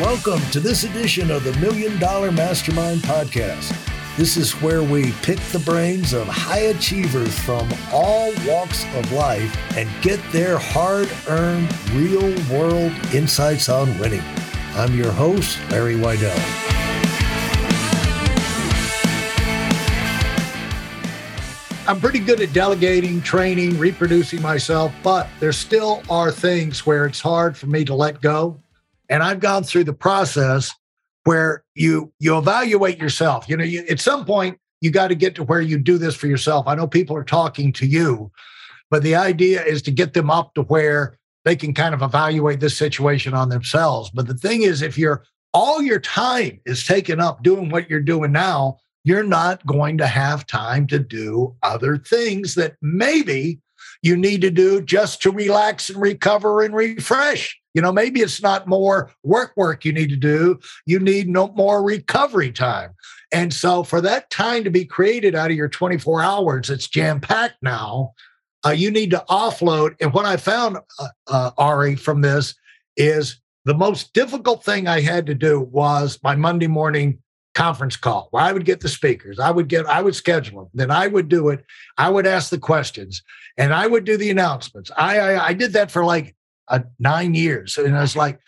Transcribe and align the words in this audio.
Welcome 0.00 0.40
to 0.52 0.60
this 0.60 0.84
edition 0.84 1.28
of 1.32 1.42
the 1.42 1.52
Million 1.54 1.98
Dollar 1.98 2.30
Mastermind 2.30 3.00
Podcast. 3.00 3.76
This 4.16 4.36
is 4.36 4.52
where 4.62 4.80
we 4.80 5.10
pick 5.22 5.40
the 5.50 5.58
brains 5.58 6.12
of 6.12 6.28
high 6.28 6.66
achievers 6.70 7.36
from 7.40 7.68
all 7.92 8.32
walks 8.46 8.84
of 8.94 9.10
life 9.10 9.52
and 9.76 9.90
get 10.00 10.20
their 10.30 10.56
hard 10.56 11.10
earned, 11.28 11.68
real 11.90 12.32
world 12.48 12.92
insights 13.12 13.68
on 13.68 13.88
winning. 13.98 14.22
I'm 14.74 14.94
your 14.94 15.10
host, 15.10 15.58
Larry 15.68 15.96
Weidel. 15.96 16.38
I'm 21.88 21.98
pretty 21.98 22.20
good 22.20 22.40
at 22.40 22.52
delegating, 22.52 23.20
training, 23.20 23.76
reproducing 23.80 24.40
myself, 24.40 24.92
but 25.02 25.28
there 25.40 25.52
still 25.52 26.04
are 26.08 26.30
things 26.30 26.86
where 26.86 27.04
it's 27.04 27.20
hard 27.20 27.56
for 27.56 27.66
me 27.66 27.84
to 27.84 27.96
let 27.96 28.20
go 28.20 28.60
and 29.08 29.22
I've 29.22 29.40
gone 29.40 29.64
through 29.64 29.84
the 29.84 29.92
process 29.92 30.72
where 31.24 31.64
you 31.74 32.12
you 32.18 32.38
evaluate 32.38 32.98
yourself. 32.98 33.48
You 33.48 33.56
know, 33.56 33.64
you, 33.64 33.84
at 33.88 34.00
some 34.00 34.24
point 34.24 34.58
you 34.80 34.90
got 34.90 35.08
to 35.08 35.14
get 35.14 35.34
to 35.34 35.42
where 35.44 35.60
you 35.60 35.78
do 35.78 35.98
this 35.98 36.14
for 36.14 36.26
yourself. 36.26 36.66
I 36.66 36.74
know 36.74 36.86
people 36.86 37.16
are 37.16 37.24
talking 37.24 37.72
to 37.74 37.86
you, 37.86 38.30
but 38.90 39.02
the 39.02 39.16
idea 39.16 39.64
is 39.64 39.82
to 39.82 39.90
get 39.90 40.14
them 40.14 40.30
up 40.30 40.54
to 40.54 40.62
where 40.62 41.18
they 41.44 41.56
can 41.56 41.74
kind 41.74 41.94
of 41.94 42.02
evaluate 42.02 42.60
this 42.60 42.76
situation 42.76 43.34
on 43.34 43.48
themselves. 43.48 44.10
But 44.10 44.26
the 44.26 44.34
thing 44.34 44.62
is, 44.62 44.82
if 44.82 44.96
you're 44.96 45.24
all 45.54 45.82
your 45.82 46.00
time 46.00 46.60
is 46.66 46.86
taken 46.86 47.20
up 47.20 47.42
doing 47.42 47.70
what 47.70 47.88
you're 47.88 48.00
doing 48.00 48.32
now, 48.32 48.78
you're 49.04 49.24
not 49.24 49.64
going 49.66 49.98
to 49.98 50.06
have 50.06 50.46
time 50.46 50.86
to 50.88 50.98
do 50.98 51.54
other 51.62 51.96
things 51.96 52.54
that 52.56 52.76
maybe 52.82 53.60
you 54.02 54.16
need 54.16 54.40
to 54.42 54.50
do 54.50 54.80
just 54.80 55.22
to 55.22 55.30
relax 55.30 55.90
and 55.90 56.00
recover 56.00 56.62
and 56.62 56.74
refresh. 56.74 57.58
You 57.74 57.82
know, 57.82 57.92
maybe 57.92 58.20
it's 58.20 58.42
not 58.42 58.66
more 58.66 59.12
work 59.22 59.52
work 59.56 59.84
you 59.84 59.92
need 59.92 60.10
to 60.10 60.16
do. 60.16 60.58
You 60.86 60.98
need 60.98 61.28
no 61.28 61.48
more 61.48 61.82
recovery 61.82 62.50
time. 62.50 62.94
And 63.32 63.52
so 63.52 63.82
for 63.82 64.00
that 64.00 64.30
time 64.30 64.64
to 64.64 64.70
be 64.70 64.84
created 64.84 65.34
out 65.34 65.50
of 65.50 65.56
your 65.56 65.68
24 65.68 66.22
hours, 66.22 66.70
it's 66.70 66.88
jam 66.88 67.20
packed 67.20 67.62
now. 67.62 68.12
Uh, 68.66 68.70
you 68.70 68.90
need 68.90 69.10
to 69.10 69.24
offload. 69.28 69.94
And 70.00 70.12
what 70.12 70.24
I 70.24 70.36
found, 70.36 70.78
uh, 70.98 71.08
uh, 71.28 71.50
Ari, 71.58 71.96
from 71.96 72.22
this 72.22 72.54
is 72.96 73.40
the 73.64 73.74
most 73.74 74.12
difficult 74.14 74.64
thing 74.64 74.88
I 74.88 75.00
had 75.00 75.26
to 75.26 75.34
do 75.34 75.60
was 75.60 76.18
my 76.22 76.34
Monday 76.34 76.66
morning 76.66 77.22
conference 77.58 77.96
call 77.96 78.28
where 78.30 78.44
I 78.44 78.52
would 78.52 78.64
get 78.64 78.78
the 78.78 78.88
speakers. 78.88 79.40
I 79.40 79.50
would 79.50 79.66
get, 79.66 79.84
I 79.86 80.00
would 80.00 80.14
schedule 80.14 80.60
them. 80.60 80.70
Then 80.74 80.90
I 80.92 81.08
would 81.08 81.28
do 81.28 81.48
it. 81.48 81.64
I 81.96 82.08
would 82.08 82.24
ask 82.24 82.50
the 82.50 82.58
questions 82.58 83.20
and 83.56 83.74
I 83.74 83.88
would 83.88 84.04
do 84.04 84.16
the 84.16 84.30
announcements. 84.30 84.92
I, 84.96 85.18
I, 85.18 85.46
I 85.48 85.52
did 85.54 85.72
that 85.72 85.90
for 85.90 86.04
like 86.04 86.36
nine 87.00 87.34
years. 87.34 87.76
And 87.76 87.96
I 87.96 88.00
was 88.00 88.14
like, 88.14 88.38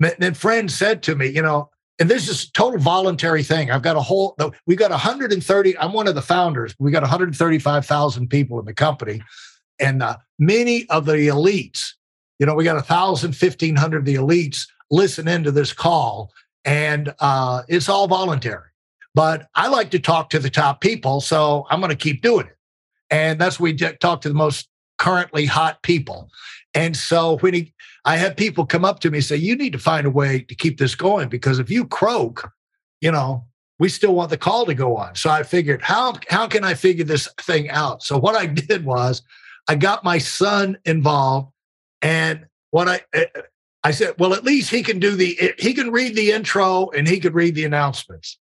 then 0.00 0.34
friends 0.34 0.74
said 0.74 1.04
to 1.04 1.14
me, 1.14 1.28
you 1.28 1.40
know, 1.40 1.70
and 2.00 2.10
this 2.10 2.28
is 2.28 2.50
total 2.50 2.80
voluntary 2.80 3.44
thing. 3.44 3.70
I've 3.70 3.82
got 3.82 3.94
a 3.94 4.00
whole, 4.00 4.36
we 4.66 4.74
got 4.74 4.90
130, 4.90 5.78
I'm 5.78 5.92
one 5.92 6.08
of 6.08 6.16
the 6.16 6.22
founders. 6.22 6.74
We 6.80 6.90
got 6.90 7.02
135,000 7.02 8.28
people 8.28 8.58
in 8.58 8.64
the 8.64 8.74
company. 8.74 9.22
And 9.78 10.02
uh, 10.02 10.16
many 10.40 10.84
of 10.90 11.04
the 11.04 11.28
elites, 11.28 11.92
you 12.40 12.46
know, 12.46 12.54
we 12.54 12.64
got 12.64 12.76
a 12.76 12.82
thousand, 12.82 13.36
1500 13.36 13.98
of 13.98 14.04
the 14.04 14.16
elites 14.16 14.66
listen 14.90 15.28
into 15.28 15.52
this 15.52 15.72
call 15.72 16.32
and 16.64 17.14
uh, 17.20 17.62
it's 17.68 17.88
all 17.88 18.08
voluntary. 18.08 18.68
But 19.14 19.48
I 19.54 19.68
like 19.68 19.90
to 19.90 19.98
talk 19.98 20.30
to 20.30 20.38
the 20.38 20.50
top 20.50 20.80
people, 20.80 21.20
so 21.20 21.66
I'm 21.70 21.80
going 21.80 21.90
to 21.90 21.96
keep 21.96 22.22
doing 22.22 22.46
it. 22.46 22.56
And 23.10 23.40
that's 23.40 23.58
we 23.58 23.74
talk 23.74 24.20
to 24.22 24.28
the 24.28 24.34
most 24.34 24.68
currently 24.98 25.46
hot 25.46 25.82
people. 25.82 26.30
And 26.74 26.96
so 26.96 27.38
when 27.38 27.54
he, 27.54 27.74
I 28.04 28.16
have 28.16 28.36
people 28.36 28.66
come 28.66 28.84
up 28.84 29.00
to 29.00 29.10
me 29.10 29.18
and 29.18 29.24
say, 29.24 29.36
you 29.36 29.56
need 29.56 29.72
to 29.72 29.78
find 29.78 30.06
a 30.06 30.10
way 30.10 30.40
to 30.42 30.54
keep 30.54 30.78
this 30.78 30.94
going 30.94 31.28
because 31.28 31.58
if 31.58 31.70
you 31.70 31.86
croak, 31.86 32.50
you 33.00 33.10
know, 33.10 33.44
we 33.78 33.88
still 33.88 34.14
want 34.14 34.30
the 34.30 34.36
call 34.36 34.66
to 34.66 34.74
go 34.74 34.96
on. 34.96 35.14
So 35.14 35.30
I 35.30 35.42
figured, 35.42 35.82
how, 35.82 36.14
how 36.28 36.48
can 36.48 36.64
I 36.64 36.74
figure 36.74 37.04
this 37.04 37.28
thing 37.40 37.70
out? 37.70 38.02
So 38.02 38.18
what 38.18 38.34
I 38.34 38.46
did 38.46 38.84
was 38.84 39.22
I 39.68 39.76
got 39.76 40.04
my 40.04 40.18
son 40.18 40.78
involved. 40.84 41.52
And 42.02 42.46
what 42.70 42.88
I, 42.88 43.00
eh, 43.12 43.26
I 43.84 43.92
said, 43.92 44.14
well, 44.18 44.34
at 44.34 44.44
least 44.44 44.70
he 44.70 44.82
can 44.82 44.98
do 44.98 45.14
the, 45.14 45.54
he 45.58 45.72
can 45.72 45.90
read 45.90 46.16
the 46.16 46.32
intro 46.32 46.90
and 46.90 47.06
he 47.06 47.20
could 47.20 47.34
read 47.34 47.54
the 47.54 47.64
announcements. 47.64 48.38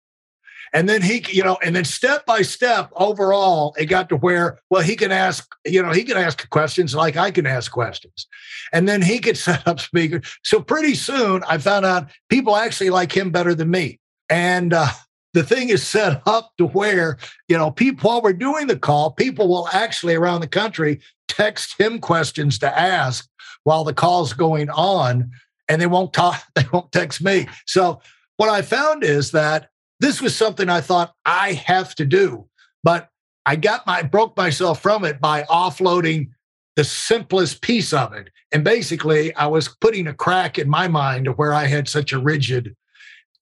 And 0.73 0.89
then 0.89 1.03
he, 1.03 1.23
you 1.29 1.43
know, 1.43 1.57
and 1.63 1.75
then 1.75 1.85
step 1.85 2.25
by 2.25 2.41
step, 2.41 2.89
overall, 2.95 3.75
it 3.77 3.85
got 3.85 4.09
to 4.09 4.17
where, 4.17 4.59
well, 4.71 4.81
he 4.81 4.95
can 4.95 5.11
ask, 5.11 5.47
you 5.65 5.81
know, 5.83 5.91
he 5.91 6.03
can 6.03 6.17
ask 6.17 6.49
questions 6.49 6.95
like 6.95 7.15
I 7.15 7.29
can 7.29 7.45
ask 7.45 7.71
questions. 7.71 8.27
And 8.73 8.89
then 8.89 9.01
he 9.01 9.19
could 9.19 9.37
set 9.37 9.67
up 9.67 9.79
speakers. 9.79 10.25
So 10.43 10.59
pretty 10.61 10.95
soon 10.95 11.43
I 11.47 11.59
found 11.59 11.85
out 11.85 12.09
people 12.29 12.55
actually 12.55 12.89
like 12.89 13.15
him 13.15 13.29
better 13.29 13.53
than 13.53 13.69
me. 13.69 13.99
And 14.29 14.73
uh, 14.73 14.87
the 15.33 15.43
thing 15.43 15.69
is 15.69 15.85
set 15.85 16.23
up 16.25 16.51
to 16.57 16.65
where, 16.67 17.19
you 17.47 17.57
know, 17.57 17.69
people, 17.69 18.09
while 18.09 18.21
we're 18.21 18.33
doing 18.33 18.65
the 18.65 18.77
call, 18.77 19.11
people 19.11 19.47
will 19.47 19.67
actually 19.71 20.15
around 20.15 20.41
the 20.41 20.47
country 20.47 21.01
text 21.27 21.79
him 21.79 21.99
questions 21.99 22.57
to 22.59 22.79
ask 22.79 23.27
while 23.63 23.83
the 23.83 23.93
call's 23.93 24.33
going 24.33 24.69
on 24.69 25.31
and 25.67 25.81
they 25.81 25.87
won't 25.87 26.13
talk, 26.13 26.41
they 26.55 26.65
won't 26.71 26.91
text 26.91 27.21
me. 27.23 27.47
So 27.65 28.01
what 28.37 28.49
I 28.49 28.61
found 28.61 29.03
is 29.03 29.31
that 29.31 29.69
this 29.99 30.21
was 30.21 30.35
something 30.35 30.69
I 30.69 30.81
thought 30.81 31.13
I 31.25 31.53
have 31.53 31.95
to 31.95 32.05
do, 32.05 32.47
but 32.83 33.09
I 33.45 33.55
got 33.55 33.85
my 33.85 34.01
broke 34.03 34.35
myself 34.37 34.81
from 34.81 35.05
it 35.05 35.19
by 35.19 35.43
offloading 35.43 36.29
the 36.75 36.83
simplest 36.83 37.61
piece 37.61 37.93
of 37.93 38.13
it. 38.13 38.29
And 38.51 38.63
basically, 38.63 39.33
I 39.35 39.47
was 39.47 39.67
putting 39.81 40.07
a 40.07 40.13
crack 40.13 40.57
in 40.57 40.69
my 40.69 40.87
mind 40.87 41.27
where 41.37 41.53
I 41.53 41.65
had 41.65 41.87
such 41.87 42.13
a 42.13 42.19
rigid 42.19 42.75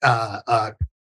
uh, 0.04 0.40
uh, 0.48 0.72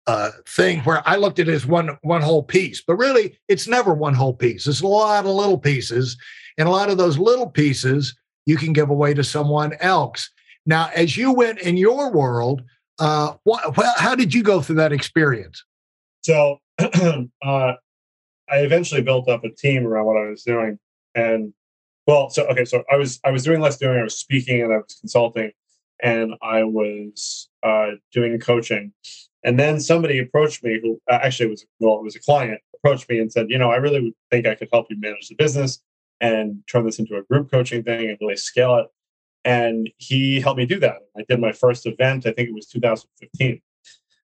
uh, 0.06 0.30
thing 0.48 0.80
where 0.80 1.06
I 1.06 1.16
looked 1.16 1.38
at 1.38 1.48
it 1.48 1.54
as 1.54 1.66
one 1.66 1.98
one 2.02 2.22
whole 2.22 2.42
piece, 2.42 2.82
but 2.86 2.96
really, 2.96 3.38
it's 3.48 3.66
never 3.66 3.92
one 3.92 4.14
whole 4.14 4.34
piece. 4.34 4.66
It's 4.66 4.80
a 4.80 4.86
lot 4.86 5.26
of 5.26 5.32
little 5.32 5.58
pieces, 5.58 6.16
and 6.56 6.68
a 6.68 6.70
lot 6.70 6.90
of 6.90 6.96
those 6.98 7.18
little 7.18 7.50
pieces 7.50 8.16
you 8.46 8.56
can 8.56 8.72
give 8.72 8.90
away 8.90 9.12
to 9.14 9.24
someone 9.24 9.74
else. 9.80 10.30
Now, 10.64 10.90
as 10.94 11.16
you 11.16 11.32
went 11.32 11.60
in 11.60 11.76
your 11.76 12.12
world, 12.12 12.62
uh, 12.98 13.34
what, 13.44 13.76
how 13.96 14.14
did 14.14 14.32
you 14.32 14.42
go 14.42 14.60
through 14.60 14.76
that 14.76 14.92
experience? 14.92 15.62
So 16.22 16.58
uh, 16.78 17.28
I 17.42 17.74
eventually 18.50 19.02
built 19.02 19.28
up 19.28 19.44
a 19.44 19.50
team 19.50 19.86
around 19.86 20.06
what 20.06 20.16
I 20.16 20.28
was 20.28 20.42
doing, 20.42 20.78
and 21.14 21.52
well, 22.06 22.30
so 22.30 22.46
okay, 22.46 22.64
so 22.64 22.84
I 22.90 22.96
was 22.96 23.20
I 23.24 23.30
was 23.30 23.44
doing 23.44 23.60
less 23.60 23.76
doing. 23.76 23.98
I 23.98 24.02
was 24.02 24.18
speaking 24.18 24.62
and 24.62 24.72
I 24.72 24.78
was 24.78 24.96
consulting, 25.00 25.52
and 26.02 26.34
I 26.42 26.64
was 26.64 27.48
uh, 27.62 27.92
doing 28.12 28.38
coaching, 28.40 28.92
and 29.44 29.58
then 29.58 29.78
somebody 29.78 30.18
approached 30.18 30.64
me 30.64 30.80
who 30.82 31.00
uh, 31.10 31.18
actually 31.22 31.50
was 31.50 31.64
well, 31.80 31.98
it 31.98 32.02
was 32.02 32.16
a 32.16 32.20
client 32.20 32.60
approached 32.76 33.08
me 33.08 33.18
and 33.18 33.32
said, 33.32 33.46
you 33.48 33.58
know, 33.58 33.70
I 33.70 33.76
really 33.76 34.14
think 34.30 34.46
I 34.46 34.54
could 34.54 34.68
help 34.72 34.86
you 34.90 34.98
manage 34.98 35.28
the 35.28 35.34
business 35.34 35.80
and 36.20 36.62
turn 36.70 36.84
this 36.84 36.98
into 36.98 37.16
a 37.16 37.22
group 37.22 37.50
coaching 37.50 37.82
thing 37.82 38.08
and 38.08 38.18
really 38.20 38.36
scale 38.36 38.76
it. 38.76 38.86
And 39.44 39.90
he 39.98 40.40
helped 40.40 40.58
me 40.58 40.66
do 40.66 40.80
that. 40.80 40.96
I 41.16 41.24
did 41.28 41.40
my 41.40 41.52
first 41.52 41.86
event, 41.86 42.26
I 42.26 42.32
think 42.32 42.48
it 42.48 42.54
was 42.54 42.66
2015. 42.66 43.60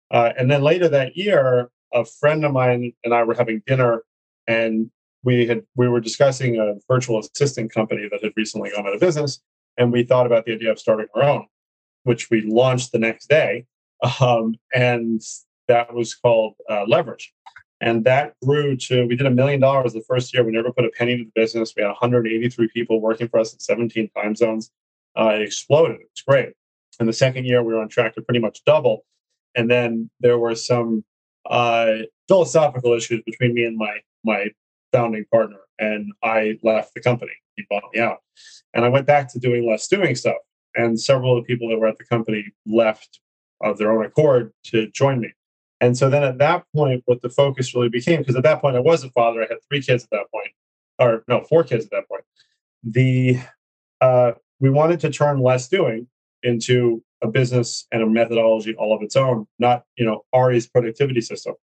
Uh, 0.10 0.34
and 0.38 0.50
then 0.52 0.62
later 0.62 0.90
that 0.90 1.16
year, 1.16 1.70
a 1.94 2.06
friend 2.06 2.44
of 2.46 2.52
mine 2.52 2.94
and 3.04 3.14
I 3.14 3.24
were 3.24 3.34
having 3.34 3.62
dinner, 3.66 4.04
and 4.48 4.90
we 5.24 5.46
had 5.46 5.64
we 5.76 5.88
were 5.88 6.00
discussing 6.00 6.58
a 6.58 6.76
virtual 6.92 7.20
assistant 7.20 7.72
company 7.74 8.08
that 8.12 8.24
had 8.24 8.34
recently 8.36 8.72
gone 8.72 8.88
out 8.88 8.94
of 8.94 9.00
business, 9.00 9.42
and 9.78 9.92
we 9.92 10.04
thought 10.04 10.26
about 10.26 10.46
the 10.46 10.54
idea 10.54 10.72
of 10.72 10.80
starting 10.80 11.08
our 11.16 11.24
own, 11.24 11.46
which 12.04 12.30
we 12.30 12.42
launched 12.42 12.92
the 12.92 13.00
next 13.00 13.30
day, 13.30 13.66
um, 14.20 14.56
and 14.74 15.22
that 15.68 15.94
was 15.94 16.14
called 16.14 16.56
uh, 16.70 16.84
Leverage. 16.88 17.34
And 17.82 18.06
that 18.06 18.36
grew 18.46 18.78
to, 18.78 19.06
we 19.08 19.16
did 19.16 19.26
a 19.26 19.32
million 19.32 19.60
dollars 19.60 19.94
the 19.94 20.04
first 20.08 20.34
year. 20.34 20.44
We 20.44 20.52
never 20.52 20.72
put 20.72 20.86
a 20.86 20.92
penny 20.92 21.14
into 21.14 21.26
the 21.26 21.32
business. 21.36 21.74
We 21.76 21.82
had 21.82 21.90
183 21.90 22.70
people 22.70 23.02
working 23.02 23.28
for 23.28 23.40
us 23.40 23.54
in 23.54 23.60
17 23.60 24.10
time 24.16 24.36
zones 24.36 24.72
uh, 25.16 25.32
it 25.36 25.42
exploded. 25.42 25.98
It's 26.12 26.22
great. 26.22 26.54
And 27.00 27.08
the 27.08 27.14
second 27.14 27.46
year, 27.46 27.64
we 27.64 27.74
were 27.74 27.82
on 27.82 27.90
track 27.90 28.16
to 28.16 28.22
pretty 28.22 28.40
much 28.40 28.64
double. 28.66 29.06
And 29.56 29.70
then 29.70 30.10
there 30.20 30.38
were 30.38 30.56
some 30.56 31.04
uh, 31.50 31.94
philosophical 32.28 32.94
issues 32.94 33.22
between 33.26 33.54
me 33.54 33.66
and 33.66 33.78
my 33.78 33.98
my 34.24 34.50
founding 34.92 35.26
partner, 35.32 35.58
and 35.80 36.12
I 36.22 36.60
left 36.64 36.94
the 36.94 37.02
company. 37.02 37.32
He 37.56 37.66
bought 37.70 37.84
me 37.94 38.00
out, 38.00 38.20
and 38.74 38.86
I 38.86 38.90
went 38.90 39.08
back 39.08 39.32
to 39.34 39.40
doing 39.40 39.68
less 39.68 39.88
doing 39.88 40.16
stuff. 40.16 40.38
And 40.76 41.00
several 41.00 41.38
of 41.38 41.44
the 41.44 41.48
people 41.48 41.68
that 41.70 41.80
were 41.80 41.88
at 41.88 41.98
the 41.98 42.06
company 42.06 42.46
left 42.66 43.20
of 43.62 43.78
their 43.78 43.92
own 43.92 44.06
accord 44.06 44.54
to 44.66 44.88
join 44.92 45.20
me. 45.20 45.34
And 45.82 45.98
so 45.98 46.12
then 46.12 46.24
at 46.24 46.38
that 46.38 46.64
point, 46.76 47.02
what 47.08 47.24
the 47.24 47.30
focus 47.30 47.74
really 47.74 47.90
became, 47.90 48.20
because 48.20 48.36
at 48.36 48.44
that 48.44 48.62
point 48.62 48.76
I 48.76 48.80
was 48.80 49.04
a 49.04 49.10
father, 49.10 49.42
I 49.42 49.48
had 49.50 49.58
three 49.68 49.82
kids 49.82 50.04
at 50.04 50.12
that 50.12 50.32
point, 50.32 50.52
or 51.00 51.24
no, 51.28 51.44
four 51.44 51.64
kids 51.64 51.86
at 51.86 51.92
that 51.92 52.08
point. 52.08 52.24
The 52.84 53.40
uh, 54.00 54.34
we 54.60 54.70
wanted 54.70 55.00
to 55.02 55.10
turn 55.10 55.42
less 55.42 55.68
doing 55.68 56.08
into 56.44 57.04
a 57.24 57.28
business 57.28 57.88
and 57.92 58.02
a 58.02 58.08
methodology 58.08 58.76
all 58.76 58.96
of 58.96 59.02
its 59.02 59.16
own, 59.16 59.48
not 59.58 59.84
you 59.98 60.06
know 60.06 60.24
Ari's 60.32 60.68
productivity 60.68 61.20
system. 61.20 61.56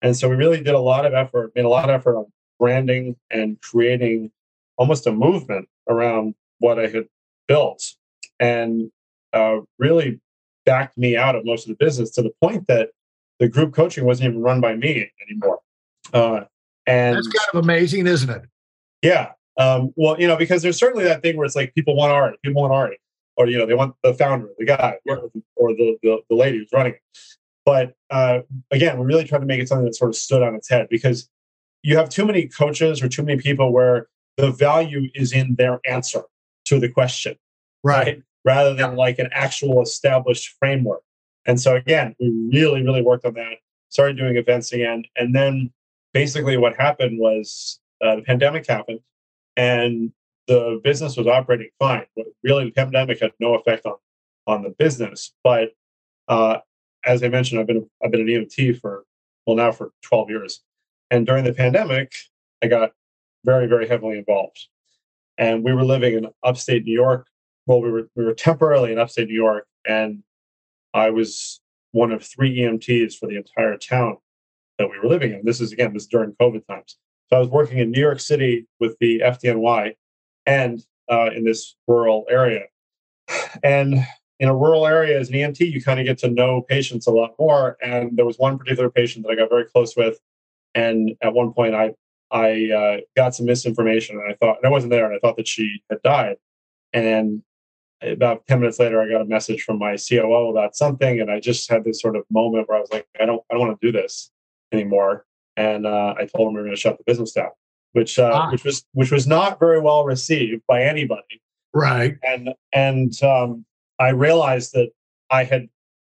And 0.00 0.16
so 0.16 0.28
we 0.28 0.34
really 0.34 0.62
did 0.62 0.74
a 0.74 0.80
lot 0.80 1.04
of 1.04 1.12
effort, 1.12 1.52
made 1.54 1.66
a 1.66 1.68
lot 1.68 1.88
of 1.88 1.90
effort 1.90 2.16
on 2.16 2.26
branding 2.58 3.16
and 3.30 3.60
creating 3.60 4.32
almost 4.76 5.06
a 5.06 5.12
movement 5.12 5.68
around 5.88 6.34
what 6.58 6.78
I 6.78 6.88
had 6.88 7.04
built, 7.46 7.84
and 8.40 8.90
uh, 9.34 9.58
really 9.78 10.20
backed 10.64 10.96
me 10.96 11.18
out 11.18 11.36
of 11.36 11.44
most 11.44 11.68
of 11.68 11.76
the 11.76 11.84
business 11.84 12.10
to 12.12 12.22
the 12.22 12.32
point 12.40 12.66
that 12.68 12.90
the 13.42 13.48
group 13.48 13.74
coaching 13.74 14.04
wasn't 14.04 14.28
even 14.28 14.40
run 14.40 14.60
by 14.60 14.76
me 14.76 15.10
anymore. 15.26 15.58
Uh, 16.14 16.42
and 16.86 17.16
that's 17.16 17.26
kind 17.26 17.48
of 17.52 17.64
amazing, 17.64 18.06
isn't 18.06 18.30
it? 18.30 18.42
Yeah. 19.02 19.32
Um, 19.58 19.92
well, 19.96 20.18
you 20.20 20.28
know, 20.28 20.36
because 20.36 20.62
there's 20.62 20.78
certainly 20.78 21.02
that 21.04 21.22
thing 21.22 21.36
where 21.36 21.44
it's 21.44 21.56
like 21.56 21.74
people 21.74 21.96
want 21.96 22.12
Ari, 22.12 22.36
people 22.44 22.62
want 22.62 22.72
Ari, 22.72 23.00
or 23.36 23.48
you 23.48 23.58
know, 23.58 23.66
they 23.66 23.74
want 23.74 23.96
the 24.04 24.14
founder, 24.14 24.48
the 24.58 24.64
guy, 24.64 24.94
or, 25.08 25.28
or 25.56 25.70
the, 25.70 25.98
the, 26.04 26.18
the 26.30 26.36
lady 26.36 26.58
who's 26.58 26.68
running 26.72 26.92
it. 26.92 27.00
But 27.66 27.94
uh, 28.10 28.42
again, 28.70 28.96
we 29.00 29.06
really 29.06 29.24
tried 29.24 29.40
to 29.40 29.46
make 29.46 29.60
it 29.60 29.66
something 29.66 29.86
that 29.86 29.96
sort 29.96 30.10
of 30.10 30.16
stood 30.16 30.44
on 30.44 30.54
its 30.54 30.68
head 30.68 30.86
because 30.88 31.28
you 31.82 31.96
have 31.96 32.10
too 32.10 32.24
many 32.24 32.46
coaches 32.46 33.02
or 33.02 33.08
too 33.08 33.24
many 33.24 33.42
people 33.42 33.72
where 33.72 34.06
the 34.36 34.52
value 34.52 35.08
is 35.16 35.32
in 35.32 35.56
their 35.56 35.80
answer 35.84 36.22
to 36.66 36.78
the 36.78 36.88
question, 36.88 37.34
right? 37.82 38.06
right? 38.06 38.22
Rather 38.44 38.74
than 38.74 38.92
yeah. 38.92 38.96
like 38.96 39.18
an 39.18 39.30
actual 39.32 39.82
established 39.82 40.54
framework. 40.60 41.02
And 41.46 41.60
so 41.60 41.76
again, 41.76 42.14
we 42.20 42.30
really, 42.52 42.82
really 42.82 43.02
worked 43.02 43.24
on 43.24 43.34
that. 43.34 43.58
Started 43.88 44.16
doing 44.16 44.36
events 44.36 44.72
again, 44.72 45.04
and 45.16 45.34
then 45.34 45.70
basically 46.14 46.56
what 46.56 46.74
happened 46.76 47.18
was 47.18 47.78
uh, 48.02 48.16
the 48.16 48.22
pandemic 48.22 48.66
happened, 48.66 49.00
and 49.56 50.12
the 50.48 50.80
business 50.82 51.16
was 51.16 51.26
operating 51.26 51.68
fine. 51.78 52.06
Really, 52.42 52.64
the 52.64 52.70
pandemic 52.72 53.20
had 53.20 53.32
no 53.38 53.54
effect 53.54 53.84
on 53.86 53.96
on 54.46 54.62
the 54.62 54.70
business. 54.70 55.32
But 55.44 55.70
uh, 56.28 56.58
as 57.04 57.22
I 57.22 57.28
mentioned, 57.28 57.60
I've 57.60 57.66
been 57.66 57.88
I've 58.02 58.10
been 58.10 58.22
an 58.22 58.26
EMT 58.26 58.80
for 58.80 59.04
well 59.46 59.56
now 59.56 59.72
for 59.72 59.90
12 60.02 60.30
years, 60.30 60.62
and 61.10 61.26
during 61.26 61.44
the 61.44 61.52
pandemic, 61.52 62.12
I 62.62 62.68
got 62.68 62.92
very 63.44 63.66
very 63.66 63.88
heavily 63.88 64.18
involved, 64.18 64.68
and 65.38 65.64
we 65.64 65.72
were 65.72 65.84
living 65.84 66.14
in 66.14 66.28
upstate 66.42 66.84
New 66.84 66.94
York. 66.94 67.26
Well, 67.66 67.80
we 67.80 67.90
were 67.90 68.08
we 68.16 68.24
were 68.24 68.34
temporarily 68.34 68.92
in 68.92 68.98
upstate 68.98 69.28
New 69.28 69.34
York, 69.34 69.66
and 69.86 70.22
I 70.94 71.10
was 71.10 71.60
one 71.92 72.12
of 72.12 72.22
three 72.22 72.58
EMTs 72.58 73.14
for 73.14 73.28
the 73.28 73.36
entire 73.36 73.76
town 73.76 74.16
that 74.78 74.90
we 74.90 74.98
were 74.98 75.08
living 75.08 75.32
in. 75.32 75.42
This 75.44 75.60
is 75.60 75.72
again 75.72 75.92
this 75.92 76.04
is 76.04 76.08
during 76.08 76.32
COVID 76.40 76.66
times. 76.66 76.96
So 77.28 77.36
I 77.36 77.40
was 77.40 77.48
working 77.48 77.78
in 77.78 77.90
New 77.90 78.00
York 78.00 78.20
City 78.20 78.66
with 78.80 78.96
the 79.00 79.20
FDNY, 79.20 79.94
and 80.46 80.80
uh, 81.10 81.30
in 81.34 81.44
this 81.44 81.76
rural 81.86 82.26
area, 82.28 82.64
and 83.62 83.94
in 84.40 84.48
a 84.48 84.56
rural 84.56 84.86
area 84.86 85.18
as 85.18 85.28
an 85.28 85.36
EMT, 85.36 85.60
you 85.60 85.82
kind 85.82 86.00
of 86.00 86.06
get 86.06 86.18
to 86.18 86.28
know 86.28 86.62
patients 86.62 87.06
a 87.06 87.12
lot 87.12 87.30
more. 87.38 87.76
And 87.80 88.16
there 88.16 88.26
was 88.26 88.38
one 88.38 88.58
particular 88.58 88.90
patient 88.90 89.24
that 89.24 89.32
I 89.32 89.36
got 89.36 89.50
very 89.50 89.66
close 89.66 89.96
with, 89.96 90.18
and 90.74 91.12
at 91.22 91.32
one 91.32 91.52
point 91.52 91.74
I 91.74 91.94
I 92.30 92.70
uh, 92.70 93.00
got 93.16 93.34
some 93.34 93.46
misinformation, 93.46 94.16
and 94.18 94.30
I 94.30 94.34
thought 94.34 94.58
and 94.58 94.66
I 94.66 94.70
wasn't 94.70 94.90
there, 94.90 95.06
and 95.06 95.14
I 95.14 95.18
thought 95.18 95.36
that 95.36 95.48
she 95.48 95.82
had 95.90 96.02
died. 96.02 96.36
And 96.92 97.42
about 98.02 98.46
10 98.46 98.60
minutes 98.60 98.78
later, 98.78 99.00
I 99.00 99.08
got 99.08 99.20
a 99.20 99.26
message 99.26 99.62
from 99.62 99.78
my 99.78 99.96
COO 99.96 100.50
about 100.50 100.76
something. 100.76 101.20
And 101.20 101.30
I 101.30 101.40
just 101.40 101.70
had 101.70 101.84
this 101.84 102.00
sort 102.00 102.16
of 102.16 102.24
moment 102.30 102.68
where 102.68 102.78
I 102.78 102.80
was 102.80 102.90
like, 102.90 103.06
I 103.20 103.26
don't, 103.26 103.42
I 103.50 103.54
don't 103.54 103.66
want 103.66 103.80
to 103.80 103.86
do 103.86 103.92
this 103.92 104.30
anymore. 104.72 105.24
And 105.56 105.86
uh, 105.86 106.14
I 106.18 106.26
told 106.26 106.48
him 106.48 106.54
we 106.54 106.60
were 106.60 106.66
going 106.66 106.76
to 106.76 106.80
shut 106.80 106.98
the 106.98 107.04
business 107.04 107.32
down, 107.32 107.50
which, 107.92 108.18
uh, 108.18 108.30
ah. 108.32 108.50
which 108.50 108.64
was, 108.64 108.84
which 108.92 109.10
was 109.10 109.26
not 109.26 109.58
very 109.58 109.80
well 109.80 110.04
received 110.04 110.62
by 110.66 110.82
anybody. 110.82 111.42
Right. 111.74 112.16
And, 112.22 112.50
and 112.72 113.22
um, 113.22 113.64
I 113.98 114.10
realized 114.10 114.72
that 114.74 114.90
I 115.30 115.44
had 115.44 115.68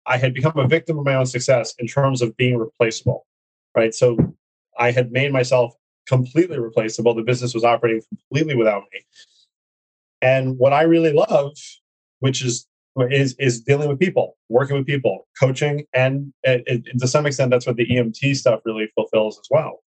I 0.06 0.18
had 0.18 0.34
become 0.34 0.58
a 0.58 0.68
victim 0.68 0.98
of 0.98 1.06
my 1.06 1.14
own 1.14 1.28
success 1.28 1.76
in 1.78 1.86
terms 1.86 2.22
of 2.24 2.36
being 2.36 2.58
replaceable. 2.58 3.28
Right. 3.76 3.94
So 3.94 4.18
I 4.78 4.92
had 4.92 5.12
made 5.12 5.32
myself 5.32 5.76
completely 6.08 6.58
replaceable. 6.58 7.14
The 7.14 7.22
business 7.22 7.54
was 7.54 7.64
operating 7.64 8.02
completely 8.10 8.56
without 8.56 8.84
me. 8.92 9.02
And 10.22 10.58
what 10.58 10.74
I 10.74 10.84
really 10.84 11.14
love, 11.14 11.56
which 12.20 12.44
is 12.44 12.68
is 13.12 13.36
is 13.40 13.62
dealing 13.62 13.88
with 13.88 14.00
people, 14.00 14.38
working 14.50 14.76
with 14.76 14.86
people, 14.86 15.28
coaching, 15.40 15.86
and 15.94 16.34
it, 16.44 16.64
it, 16.68 17.00
to 17.00 17.08
some 17.08 17.26
extent, 17.26 17.52
that's 17.52 17.66
what 17.66 17.78
the 17.78 17.88
EMT 17.88 18.36
stuff 18.36 18.60
really 18.66 18.90
fulfills 18.96 19.40
as 19.40 19.48
well. 19.50 19.80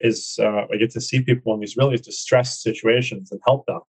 Is 0.00 0.38
uh, 0.42 0.66
I 0.72 0.76
get 0.76 0.90
to 0.92 1.00
see 1.00 1.20
people 1.20 1.54
in 1.54 1.60
these 1.60 1.76
really 1.76 1.98
distressed 1.98 2.62
situations 2.62 3.30
and 3.30 3.40
help 3.46 3.66
them. 3.66 3.80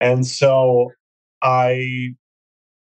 And 0.00 0.26
so 0.26 0.90
I 1.42 2.14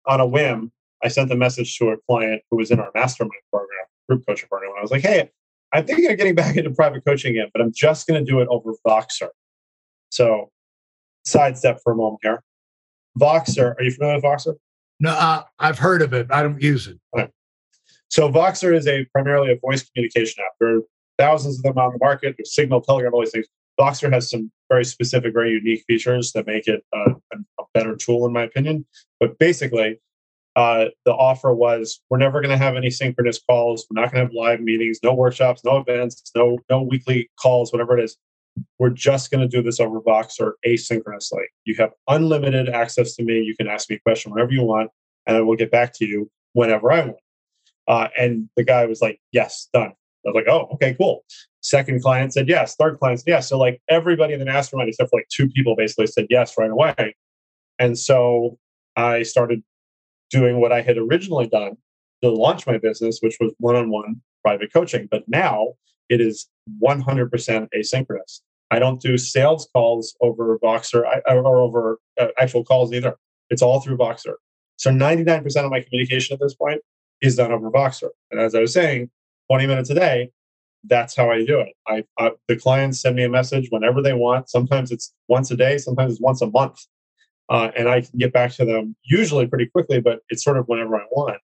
on 0.08 0.20
a 0.20 0.26
whim, 0.26 0.72
I 1.04 1.10
sent 1.10 1.32
a 1.32 1.36
message 1.36 1.78
to 1.78 1.90
a 1.90 1.98
client 2.10 2.42
who 2.50 2.58
was 2.58 2.72
in 2.72 2.80
our 2.80 2.92
mastermind 2.96 3.42
program, 3.52 3.86
group 4.08 4.24
coaching 4.28 4.48
program. 4.50 4.72
I 4.78 4.82
was 4.82 4.92
like, 4.92 5.04
hey, 5.04 5.30
I'm 5.74 5.86
thinking 5.86 6.10
of 6.10 6.18
getting 6.18 6.36
back 6.36 6.56
into 6.56 6.72
private 6.72 7.04
coaching 7.06 7.32
again, 7.32 7.50
but 7.54 7.62
I'm 7.62 7.74
just 7.74 8.08
going 8.08 8.24
to 8.24 8.30
do 8.30 8.40
it 8.40 8.48
over 8.50 8.72
Voxer. 8.86 9.30
So, 10.10 10.50
sidestep 11.28 11.80
for 11.84 11.94
a 11.94 11.96
moment 11.96 12.20
here. 12.24 12.44
Voxer, 13.20 13.76
are 13.78 13.84
you 13.84 13.92
familiar 13.92 14.16
with 14.16 14.24
Voxer? 14.24 14.56
No, 15.00 15.12
uh, 15.12 15.44
I've 15.60 15.78
heard 15.78 16.02
of 16.02 16.14
it. 16.14 16.28
I 16.32 16.42
don't 16.42 16.62
use 16.62 16.88
it. 16.88 16.98
Okay. 17.16 17.30
So, 18.10 18.32
Voxer 18.32 18.74
is 18.74 18.88
a 18.88 19.06
primarily 19.06 19.52
a 19.52 19.60
voice 19.60 19.88
communication 19.90 20.44
app. 20.46 20.54
There 20.60 20.78
are 20.78 20.82
thousands 21.18 21.58
of 21.58 21.64
them 21.64 21.78
on 21.78 21.94
the 21.94 22.00
market. 22.00 22.36
There's 22.38 22.54
Signal, 22.54 22.82
Telegram, 22.82 23.14
all 23.14 23.22
these 23.22 23.32
things. 23.32 23.48
Voxer 23.80 24.12
has 24.12 24.30
some 24.30 24.52
very 24.70 24.86
specific, 24.86 25.34
very 25.34 25.52
unique 25.52 25.84
features 25.88 26.32
that 26.34 26.48
make 26.48 26.68
it 26.68 26.84
uh, 26.94 27.14
a, 27.34 27.64
better 27.74 27.96
tool, 27.96 28.26
in 28.26 28.34
my 28.34 28.44
opinion. 28.44 28.86
But 29.20 29.38
basically, 29.38 30.00
uh, 30.56 30.86
the 31.06 31.14
offer 31.14 31.54
was 31.54 32.02
we're 32.10 32.18
never 32.18 32.42
going 32.42 32.50
to 32.50 32.58
have 32.58 32.76
any 32.76 32.90
synchronous 32.90 33.40
calls. 33.40 33.86
We're 33.90 34.02
not 34.02 34.12
going 34.12 34.26
to 34.26 34.28
have 34.28 34.34
live 34.34 34.62
meetings, 34.62 35.00
no 35.04 35.14
workshops, 35.14 35.64
no 35.64 35.78
events, 35.78 36.32
no 36.36 36.58
no 36.72 36.82
weekly 36.82 37.30
calls, 37.40 37.72
whatever 37.72 37.98
it 37.98 38.04
is. 38.04 38.18
We're 38.80 38.90
just 38.90 39.32
going 39.32 39.42
to 39.42 39.48
do 39.48 39.62
this 39.62 39.80
over 39.80 40.02
Voxer 40.02 40.54
asynchronously. 40.66 41.44
You 41.66 41.76
have 41.76 41.92
unlimited 42.08 42.70
access 42.70 43.16
to 43.16 43.24
me. 43.24 43.42
You 43.42 43.56
can 43.56 43.68
ask 43.68 43.90
me 43.90 43.98
a 43.98 44.00
question 44.00 44.32
whenever 44.32 44.52
you 44.52 44.64
want, 44.64 44.92
and 45.26 45.38
I 45.38 45.42
will 45.42 45.56
get 45.56 45.72
back 45.72 45.94
to 45.94 46.06
you 46.06 46.30
whenever 46.54 46.92
I 46.92 47.06
want. 47.06 47.18
Uh, 47.88 48.08
and 48.18 48.50
the 48.56 48.64
guy 48.64 48.86
was 48.86 49.02
like, 49.02 49.20
"Yes, 49.32 49.70
done." 49.74 49.92
I 49.92 50.30
was 50.30 50.36
like, 50.36 50.48
"Oh, 50.48 50.68
okay, 50.74 50.96
cool." 51.00 51.24
Second 51.62 52.02
client 52.02 52.34
said 52.34 52.48
yes. 52.48 52.76
Third 52.76 53.00
client 53.00 53.20
said 53.20 53.28
yes. 53.28 53.50
So 53.50 53.58
like 53.58 53.82
everybody 53.90 54.34
in 54.34 54.40
the 54.40 54.46
mastermind, 54.46 54.90
except 54.90 55.10
for 55.10 55.20
like 55.20 55.28
two 55.30 55.50
people, 55.50 55.76
basically 55.76 56.08
said 56.08 56.28
yes 56.30 56.58
right 56.58 56.70
away. 56.70 57.16
And 57.80 57.98
so 57.98 58.58
I 58.96 59.24
started 59.24 59.64
doing 60.30 60.60
what 60.60 60.72
I 60.72 60.82
had 60.82 60.98
originally 60.98 61.48
done 61.48 61.78
to 62.24 62.30
launch 62.30 62.66
my 62.66 62.78
business, 62.78 63.20
which 63.22 63.38
was 63.40 63.54
one-on-one 63.60 64.22
private 64.48 64.72
coaching. 64.72 65.08
But 65.12 65.24
now 65.28 65.74
it 66.08 66.22
is 66.22 66.48
100% 66.82 67.68
asynchronous. 67.76 68.42
I 68.72 68.80
don't 68.80 69.02
do 69.02 69.18
sales 69.18 69.68
calls 69.74 70.16
over 70.22 70.58
Voxer 70.60 71.04
or 71.28 71.58
over 71.58 72.00
uh, 72.20 72.28
actual 72.40 72.64
calls 72.64 72.94
either. 72.94 73.16
It's 73.50 73.62
all 73.62 73.82
through 73.82 73.98
Voxer. 73.98 74.36
So 74.78 74.90
99% 74.90 75.46
of 75.66 75.72
my 75.72 75.82
communication 75.82 76.34
at 76.34 76.40
this 76.40 76.56
point 76.56 76.80
is 77.22 77.36
done 77.36 77.52
over 77.52 77.70
Voxer. 77.72 78.10
And 78.32 78.40
as 78.40 78.56
I 78.56 78.60
was 78.62 78.74
saying, 78.74 79.10
20 79.50 79.68
minutes 79.68 79.90
a 79.90 79.96
day, 79.96 80.32
that's 80.86 81.16
how 81.16 81.30
I 81.30 81.44
do 81.44 81.60
it. 81.60 81.74
I, 81.88 82.04
I, 82.18 82.32
the 82.48 82.56
clients 82.56 83.02
send 83.02 83.16
me 83.18 83.24
a 83.24 83.30
message 83.30 83.68
whenever 83.70 84.02
they 84.02 84.14
want. 84.14 84.50
Sometimes 84.50 84.92
it's 84.92 85.14
once 85.28 85.52
a 85.52 85.58
day, 85.58 85.78
sometimes 85.78 86.14
it's 86.14 86.22
once 86.22 86.42
a 86.42 86.48
month, 86.48 86.80
uh, 87.50 87.72
and 87.76 87.90
I 87.90 88.02
can 88.02 88.18
get 88.18 88.32
back 88.32 88.52
to 88.54 88.66
them 88.66 88.96
usually 89.04 89.48
pretty 89.48 89.66
quickly. 89.66 90.00
But 90.00 90.20
it's 90.30 90.44
sort 90.44 90.58
of 90.58 90.66
whenever 90.68 90.96
I 90.96 91.06
want. 91.12 91.40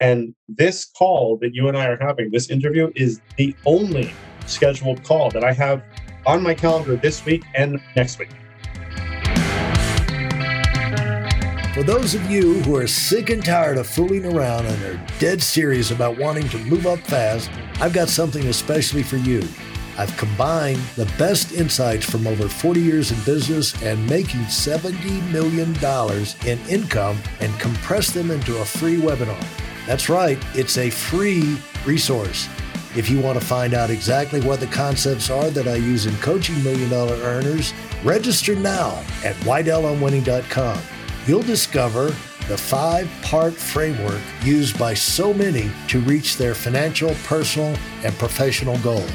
And 0.00 0.34
this 0.48 0.86
call 0.86 1.36
that 1.42 1.54
you 1.54 1.68
and 1.68 1.76
I 1.76 1.86
are 1.86 1.98
having, 2.00 2.30
this 2.30 2.48
interview, 2.48 2.90
is 2.96 3.20
the 3.36 3.54
only 3.66 4.14
scheduled 4.46 5.04
call 5.04 5.30
that 5.30 5.44
I 5.44 5.52
have 5.52 5.82
on 6.24 6.42
my 6.42 6.54
calendar 6.54 6.96
this 6.96 7.22
week 7.26 7.44
and 7.54 7.78
next 7.94 8.18
week. 8.18 8.30
For 11.74 11.82
those 11.82 12.14
of 12.14 12.30
you 12.30 12.60
who 12.62 12.76
are 12.76 12.86
sick 12.86 13.28
and 13.28 13.44
tired 13.44 13.76
of 13.76 13.86
fooling 13.86 14.24
around 14.24 14.66
and 14.66 14.82
are 14.84 15.06
dead 15.18 15.42
serious 15.42 15.90
about 15.90 16.18
wanting 16.18 16.48
to 16.48 16.58
move 16.58 16.86
up 16.86 17.00
fast, 17.00 17.50
I've 17.80 17.92
got 17.92 18.08
something 18.08 18.46
especially 18.46 19.02
for 19.02 19.18
you. 19.18 19.46
I've 19.98 20.16
combined 20.16 20.80
the 20.96 21.10
best 21.18 21.52
insights 21.52 22.08
from 22.08 22.26
over 22.26 22.48
40 22.48 22.80
years 22.80 23.12
in 23.12 23.22
business 23.24 23.80
and 23.82 24.08
making 24.08 24.40
$70 24.40 25.30
million 25.30 25.74
in 26.46 26.58
income 26.70 27.18
and 27.40 27.60
compressed 27.60 28.14
them 28.14 28.30
into 28.30 28.56
a 28.58 28.64
free 28.64 28.96
webinar. 28.96 29.69
That's 29.86 30.08
right, 30.08 30.38
it's 30.54 30.78
a 30.78 30.90
free 30.90 31.58
resource. 31.84 32.48
If 32.96 33.08
you 33.08 33.20
want 33.20 33.38
to 33.38 33.44
find 33.44 33.72
out 33.74 33.90
exactly 33.90 34.40
what 34.40 34.60
the 34.60 34.66
concepts 34.66 35.30
are 35.30 35.50
that 35.50 35.68
I 35.68 35.76
use 35.76 36.06
in 36.06 36.16
coaching 36.16 36.62
million 36.64 36.90
dollar 36.90 37.16
earners, 37.16 37.72
register 38.04 38.56
now 38.56 39.02
at 39.24 39.36
WeidelOnWinning.com 39.44 40.80
you'll 41.26 41.42
discover 41.42 42.06
the 42.48 42.56
five 42.56 43.08
part 43.22 43.54
framework 43.54 44.20
used 44.42 44.78
by 44.78 44.94
so 44.94 45.32
many 45.32 45.70
to 45.88 46.00
reach 46.00 46.36
their 46.36 46.54
financial, 46.54 47.14
personal, 47.24 47.76
and 48.02 48.14
professional 48.18 48.78
goals. 48.78 49.12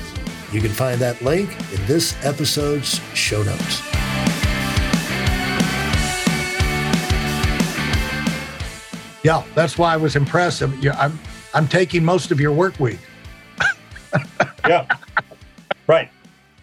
You 0.51 0.61
can 0.61 0.71
find 0.71 0.99
that 1.01 1.21
link 1.21 1.51
in 1.73 1.85
this 1.85 2.15
episode's 2.23 3.01
show 3.13 3.43
notes. 3.43 3.94
Yeah, 9.25 9.43
that's 9.55 9.75
why 9.75 9.91
I 9.91 9.97
was 9.97 10.15
impressed. 10.15 10.61
I'm, 10.61 11.19
I'm 11.55 11.67
taking 11.67 12.05
most 12.05 12.29
of 12.29 12.39
your 12.39 12.51
work 12.51 12.79
week. 12.79 12.99
yeah, 14.67 14.85
right. 15.87 16.11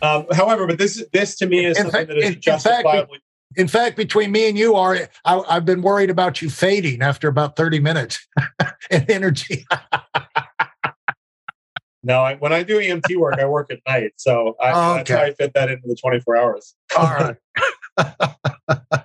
Um, 0.01 0.27
however, 0.31 0.69
but 0.69 0.79
this 0.79 1.05
this 1.13 1.35
to 1.39 1.47
me 1.47 1.67
is 1.67 1.77
in 1.77 1.91
something 1.91 2.07
fact, 2.07 2.09
that 2.11 2.19
is 2.19 2.37
justifiably 2.37 3.19
In 3.57 3.67
fact, 3.67 3.97
between 3.97 4.31
me 4.31 4.49
and 4.49 4.57
you, 4.57 4.77
are 4.77 4.97
I, 5.25 5.43
have 5.49 5.65
been 5.65 5.83
worried 5.83 6.09
about 6.09 6.41
you 6.41 6.49
fading 6.51 7.03
after 7.03 7.27
about 7.27 7.57
thirty 7.57 7.81
minutes 7.81 8.25
and 8.93 9.11
energy. 9.11 9.67
no, 12.05 12.21
I, 12.21 12.37
when 12.37 12.53
I 12.53 12.63
do 12.63 12.79
EMT 12.79 13.17
work, 13.17 13.41
I 13.41 13.45
work 13.45 13.73
at 13.73 13.81
night, 13.89 14.13
so 14.19 14.55
I, 14.61 14.71
oh, 14.71 14.93
okay. 14.93 14.99
that's 14.99 15.11
how 15.11 15.23
I 15.23 15.35
fit 15.35 15.55
that 15.55 15.69
into 15.69 15.89
the 15.89 15.97
twenty-four 15.97 16.37
hours. 16.37 16.77
All 16.97 17.37
right. 17.99 19.03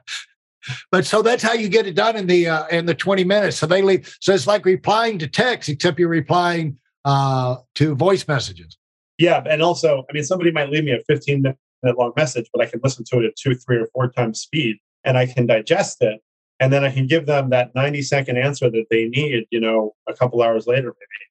but 0.92 1.06
so 1.06 1.22
that's 1.22 1.44
how 1.44 1.54
you 1.54 1.70
get 1.70 1.88
it 1.88 1.96
done 1.96 2.16
in 2.16 2.28
the 2.28 2.48
uh, 2.48 2.68
in 2.68 2.86
the 2.86 2.96
20 2.96 3.24
minutes. 3.24 3.58
So 3.58 3.66
they 3.66 3.82
leave. 3.82 4.16
So 4.22 4.34
it's 4.34 4.48
like 4.48 4.66
replying 4.66 5.20
to 5.20 5.28
text, 5.28 5.70
except 5.70 6.00
you're 6.00 6.10
replying 6.10 6.78
uh, 7.06 7.58
to 7.76 7.96
voice 7.96 8.28
messages. 8.28 8.78
Yeah, 9.18 9.44
and 9.50 9.64
also, 9.64 10.06
I 10.10 10.14
mean, 10.14 10.24
somebody 10.24 10.52
might 10.52 10.70
leave 10.70 10.84
me 10.84 10.92
a 10.92 11.00
15 11.08 11.42
minute 11.42 11.98
long 11.98 12.14
message, 12.16 12.48
but 12.54 12.62
I 12.62 12.70
can 12.70 12.80
listen 12.84 13.04
to 13.06 13.20
it 13.20 13.26
at 13.26 13.36
two, 13.36 13.56
three, 13.56 13.78
or 13.78 13.88
four 13.94 14.12
times 14.12 14.42
speed, 14.42 14.78
and 15.04 15.18
I 15.18 15.26
can 15.26 15.48
digest 15.48 15.98
it, 16.02 16.22
and 16.60 16.72
then 16.72 16.84
I 16.84 16.92
can 16.92 17.08
give 17.08 17.26
them 17.26 17.50
that 17.50 17.74
90 17.74 18.02
second 18.04 18.38
answer 18.38 18.70
that 18.70 18.86
they 18.92 19.06
need. 19.06 19.46
You 19.50 19.60
know, 19.60 19.96
a 20.08 20.14
couple 20.14 20.42
hours 20.42 20.68
later, 20.68 20.94
maybe. 20.94 21.24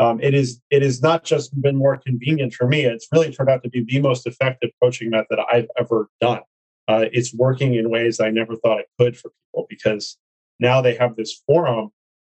Um, 0.00 0.20
it 0.20 0.32
is 0.32 0.60
it 0.70 0.82
has 0.82 1.02
not 1.02 1.24
just 1.24 1.60
been 1.60 1.76
more 1.76 1.96
convenient 1.96 2.54
for 2.54 2.68
me; 2.68 2.84
it's 2.84 3.08
really 3.12 3.32
turned 3.32 3.50
out 3.50 3.62
to 3.64 3.68
be 3.68 3.84
the 3.84 4.00
most 4.00 4.26
effective 4.26 4.70
coaching 4.82 5.10
method 5.10 5.38
I've 5.52 5.68
ever 5.78 6.08
done 6.20 6.40
uh, 6.88 7.04
it's 7.12 7.34
working 7.34 7.74
in 7.74 7.90
ways 7.90 8.18
I 8.18 8.30
never 8.30 8.56
thought 8.56 8.80
it 8.80 8.88
could 8.98 9.16
for 9.16 9.30
people 9.30 9.66
because 9.68 10.16
now 10.58 10.80
they 10.80 10.94
have 10.94 11.16
this 11.16 11.42
forum. 11.46 11.90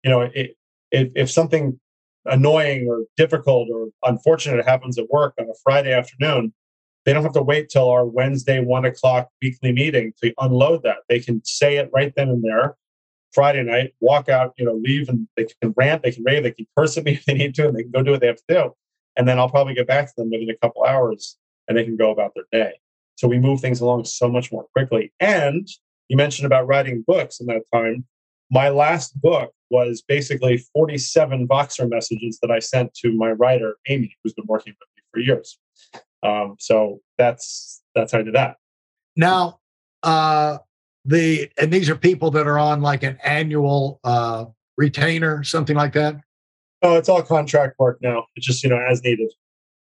You 0.03 0.11
know, 0.11 0.21
it, 0.21 0.57
if 0.91 1.31
something 1.31 1.79
annoying 2.25 2.87
or 2.87 3.05
difficult 3.17 3.69
or 3.73 3.87
unfortunate 4.03 4.65
happens 4.65 4.99
at 4.99 5.09
work 5.09 5.33
on 5.39 5.45
a 5.45 5.53
Friday 5.63 5.93
afternoon, 5.93 6.53
they 7.05 7.13
don't 7.13 7.23
have 7.23 7.33
to 7.33 7.41
wait 7.41 7.69
till 7.69 7.89
our 7.89 8.05
Wednesday 8.05 8.63
one 8.63 8.85
o'clock 8.85 9.29
weekly 9.41 9.71
meeting 9.71 10.13
to 10.21 10.33
unload 10.39 10.83
that. 10.83 10.97
They 11.09 11.19
can 11.19 11.41
say 11.43 11.77
it 11.77 11.89
right 11.93 12.13
then 12.15 12.29
and 12.29 12.43
there. 12.43 12.75
Friday 13.33 13.63
night, 13.63 13.93
walk 14.01 14.27
out, 14.27 14.53
you 14.57 14.65
know, 14.65 14.73
leave, 14.73 15.07
and 15.07 15.27
they 15.37 15.47
can 15.61 15.73
rant, 15.77 16.03
they 16.03 16.11
can 16.11 16.23
rave, 16.25 16.43
they 16.43 16.51
can 16.51 16.67
curse 16.77 16.97
at 16.97 17.05
me 17.05 17.13
if 17.13 17.25
they 17.25 17.33
need 17.33 17.55
to, 17.55 17.67
and 17.67 17.77
they 17.77 17.83
can 17.83 17.91
go 17.91 18.03
do 18.03 18.11
what 18.11 18.19
they 18.19 18.27
have 18.27 18.35
to 18.35 18.43
do. 18.49 18.75
And 19.15 19.27
then 19.27 19.39
I'll 19.39 19.49
probably 19.49 19.73
get 19.73 19.87
back 19.87 20.07
to 20.07 20.13
them 20.17 20.29
within 20.29 20.49
a 20.49 20.57
couple 20.57 20.83
hours, 20.83 21.37
and 21.67 21.77
they 21.77 21.85
can 21.85 21.95
go 21.95 22.11
about 22.11 22.33
their 22.35 22.45
day. 22.51 22.73
So 23.21 23.27
we 23.27 23.37
move 23.37 23.59
things 23.59 23.81
along 23.81 24.05
so 24.05 24.27
much 24.27 24.51
more 24.51 24.65
quickly. 24.75 25.13
And 25.19 25.67
you 26.07 26.17
mentioned 26.17 26.47
about 26.47 26.65
writing 26.65 27.03
books 27.05 27.39
in 27.39 27.45
that 27.45 27.61
time. 27.71 28.03
My 28.49 28.69
last 28.69 29.21
book 29.21 29.51
was 29.69 30.01
basically 30.01 30.57
47 30.73 31.47
Voxer 31.47 31.87
messages 31.87 32.39
that 32.41 32.49
I 32.49 32.57
sent 32.57 32.95
to 32.95 33.15
my 33.15 33.29
writer, 33.29 33.75
Amy, 33.87 34.17
who's 34.23 34.33
been 34.33 34.47
working 34.47 34.73
with 34.73 34.87
me 34.97 35.03
for 35.13 35.19
years. 35.19 35.59
Um, 36.23 36.55
so 36.57 37.01
that's 37.19 37.83
that's 37.93 38.11
how 38.11 38.17
I 38.17 38.23
did 38.23 38.33
that. 38.33 38.55
Now, 39.15 39.59
uh, 40.01 40.57
the 41.05 41.47
and 41.59 41.71
these 41.71 41.91
are 41.91 41.95
people 41.95 42.31
that 42.31 42.47
are 42.47 42.57
on 42.57 42.81
like 42.81 43.03
an 43.03 43.19
annual 43.23 43.99
uh, 44.03 44.45
retainer, 44.79 45.43
something 45.43 45.75
like 45.75 45.93
that. 45.93 46.15
Oh, 46.81 46.95
it's 46.97 47.07
all 47.07 47.21
contract 47.21 47.75
work 47.77 47.99
now. 48.01 48.25
It's 48.35 48.47
just 48.47 48.63
you 48.63 48.71
know 48.71 48.79
as 48.79 49.03
needed. 49.03 49.31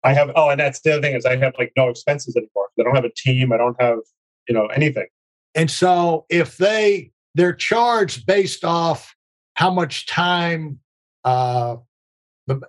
I 0.04 0.14
have 0.14 0.32
oh, 0.36 0.50
and 0.50 0.60
that's 0.60 0.82
the 0.82 0.94
other 0.94 1.02
thing 1.02 1.16
is 1.16 1.26
I 1.26 1.38
have 1.38 1.54
like 1.58 1.72
no 1.78 1.90
expenses 1.90 2.36
anymore. 2.36 2.68
I 2.80 2.84
don't 2.84 2.96
have 2.96 3.06
a 3.06 3.14
team. 3.16 3.54
I 3.54 3.58
don't 3.58 3.80
have 3.82 4.00
you 4.48 4.54
know 4.54 4.68
anything. 4.68 5.08
And 5.56 5.70
so 5.70 6.26
if 6.30 6.58
they 6.58 7.12
they're 7.36 7.54
charged 7.54 8.26
based 8.26 8.64
off 8.64 9.16
how 9.56 9.72
much 9.72 10.08
time 10.08 10.80
uh 11.24 11.78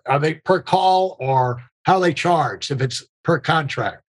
are 0.07 0.19
they 0.21 0.35
per 0.35 0.63
call 0.63 1.17
or 1.19 1.63
how 1.85 1.99
they 1.99 2.15
charge 2.15 2.71
if 2.71 2.81
it's 2.81 3.05
per 3.25 3.39
contract? 3.39 4.03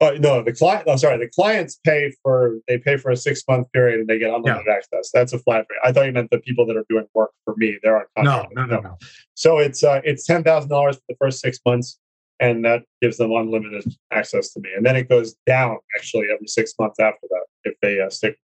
Uh, 0.00 0.16
no, 0.18 0.42
the 0.42 0.52
client. 0.52 0.82
I'm 0.88 0.94
oh, 0.94 0.96
sorry. 0.96 1.16
The 1.18 1.30
clients 1.30 1.78
pay 1.84 2.12
for 2.24 2.56
they 2.66 2.76
pay 2.76 2.96
for 2.96 3.12
a 3.12 3.16
six 3.16 3.44
month 3.46 3.70
period 3.70 4.00
and 4.00 4.08
they 4.08 4.18
get 4.18 4.30
unlimited 4.30 4.64
yeah. 4.66 4.74
access. 4.74 5.10
That's 5.14 5.32
a 5.32 5.38
flat 5.38 5.64
rate. 5.70 5.78
I 5.84 5.92
thought 5.92 6.06
you 6.06 6.12
meant 6.12 6.32
the 6.32 6.40
people 6.40 6.66
that 6.66 6.76
are 6.76 6.84
doing 6.88 7.06
work 7.14 7.30
for 7.44 7.54
me. 7.56 7.78
They're 7.84 7.98
on 7.98 8.04
contract. 8.16 8.52
No, 8.56 8.64
no, 8.64 8.74
no, 8.74 8.80
no. 8.80 8.98
So 9.34 9.58
it's 9.58 9.84
uh, 9.84 10.00
it's 10.02 10.26
ten 10.26 10.42
thousand 10.42 10.70
dollars 10.70 10.96
for 10.96 11.02
the 11.10 11.14
first 11.20 11.38
six 11.40 11.60
months 11.64 12.00
and 12.40 12.64
that 12.64 12.82
gives 13.00 13.18
them 13.18 13.32
unlimited 13.32 13.84
access 14.10 14.52
to 14.52 14.60
me. 14.60 14.70
And 14.76 14.84
then 14.84 14.96
it 14.96 15.08
goes 15.08 15.34
down 15.46 15.78
actually 15.96 16.26
every 16.32 16.46
six 16.46 16.72
months 16.78 16.98
after 17.00 17.26
that 17.30 17.46
if 17.64 17.74
they 17.80 18.00
uh, 18.00 18.10
stick. 18.10 18.36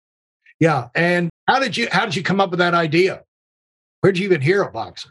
Yeah. 0.59 0.89
And 0.95 1.29
how 1.47 1.59
did 1.59 1.77
you 1.77 1.87
how 1.91 2.05
did 2.05 2.15
you 2.15 2.23
come 2.23 2.41
up 2.41 2.51
with 2.51 2.59
that 2.59 2.73
idea? 2.73 3.23
Where 4.01 4.11
did 4.11 4.19
you 4.19 4.25
even 4.25 4.41
hear 4.41 4.63
a 4.63 4.71
Voxer? 4.71 5.07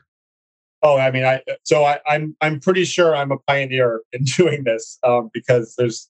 Oh, 0.82 0.98
I 0.98 1.10
mean, 1.10 1.24
I 1.24 1.40
so 1.64 1.84
I, 1.84 1.94
am 1.94 2.00
I'm, 2.06 2.36
I'm 2.40 2.60
pretty 2.60 2.84
sure 2.84 3.16
I'm 3.16 3.32
a 3.32 3.38
pioneer 3.46 4.02
in 4.12 4.24
doing 4.24 4.64
this 4.64 4.98
um, 5.02 5.30
because 5.32 5.74
there's 5.76 6.08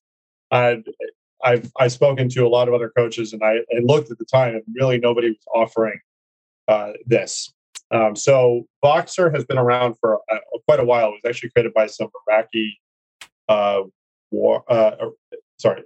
I've 0.51 0.85
I've 1.45 1.71
I've 1.79 1.93
spoken 1.93 2.29
to 2.31 2.47
a 2.47 2.49
lot 2.49 2.69
of 2.69 2.75
other 2.75 2.93
coaches 2.97 3.33
and 3.33 3.43
I, 3.43 3.59
I 3.75 3.81
looked 3.83 4.11
at 4.11 4.19
the 4.19 4.25
time 4.25 4.55
and 4.55 4.65
really 4.75 4.99
nobody 4.99 5.31
was 5.31 5.45
offering 5.55 6.01
uh, 6.69 6.93
this. 7.07 7.53
Um, 7.91 8.17
so 8.17 8.67
Voxer 8.85 9.33
has 9.35 9.45
been 9.45 9.59
around 9.59 9.95
for 10.01 10.21
uh, 10.31 10.39
quite 10.67 10.81
a 10.81 10.85
while. 10.85 11.09
It 11.09 11.21
was 11.23 11.29
actually 11.29 11.51
created 11.51 11.73
by 11.73 11.87
some 11.87 12.09
Iraqi 12.29 12.79
uh, 13.49 13.83
war, 14.31 14.65
uh, 14.69 14.97
sorry, 15.59 15.85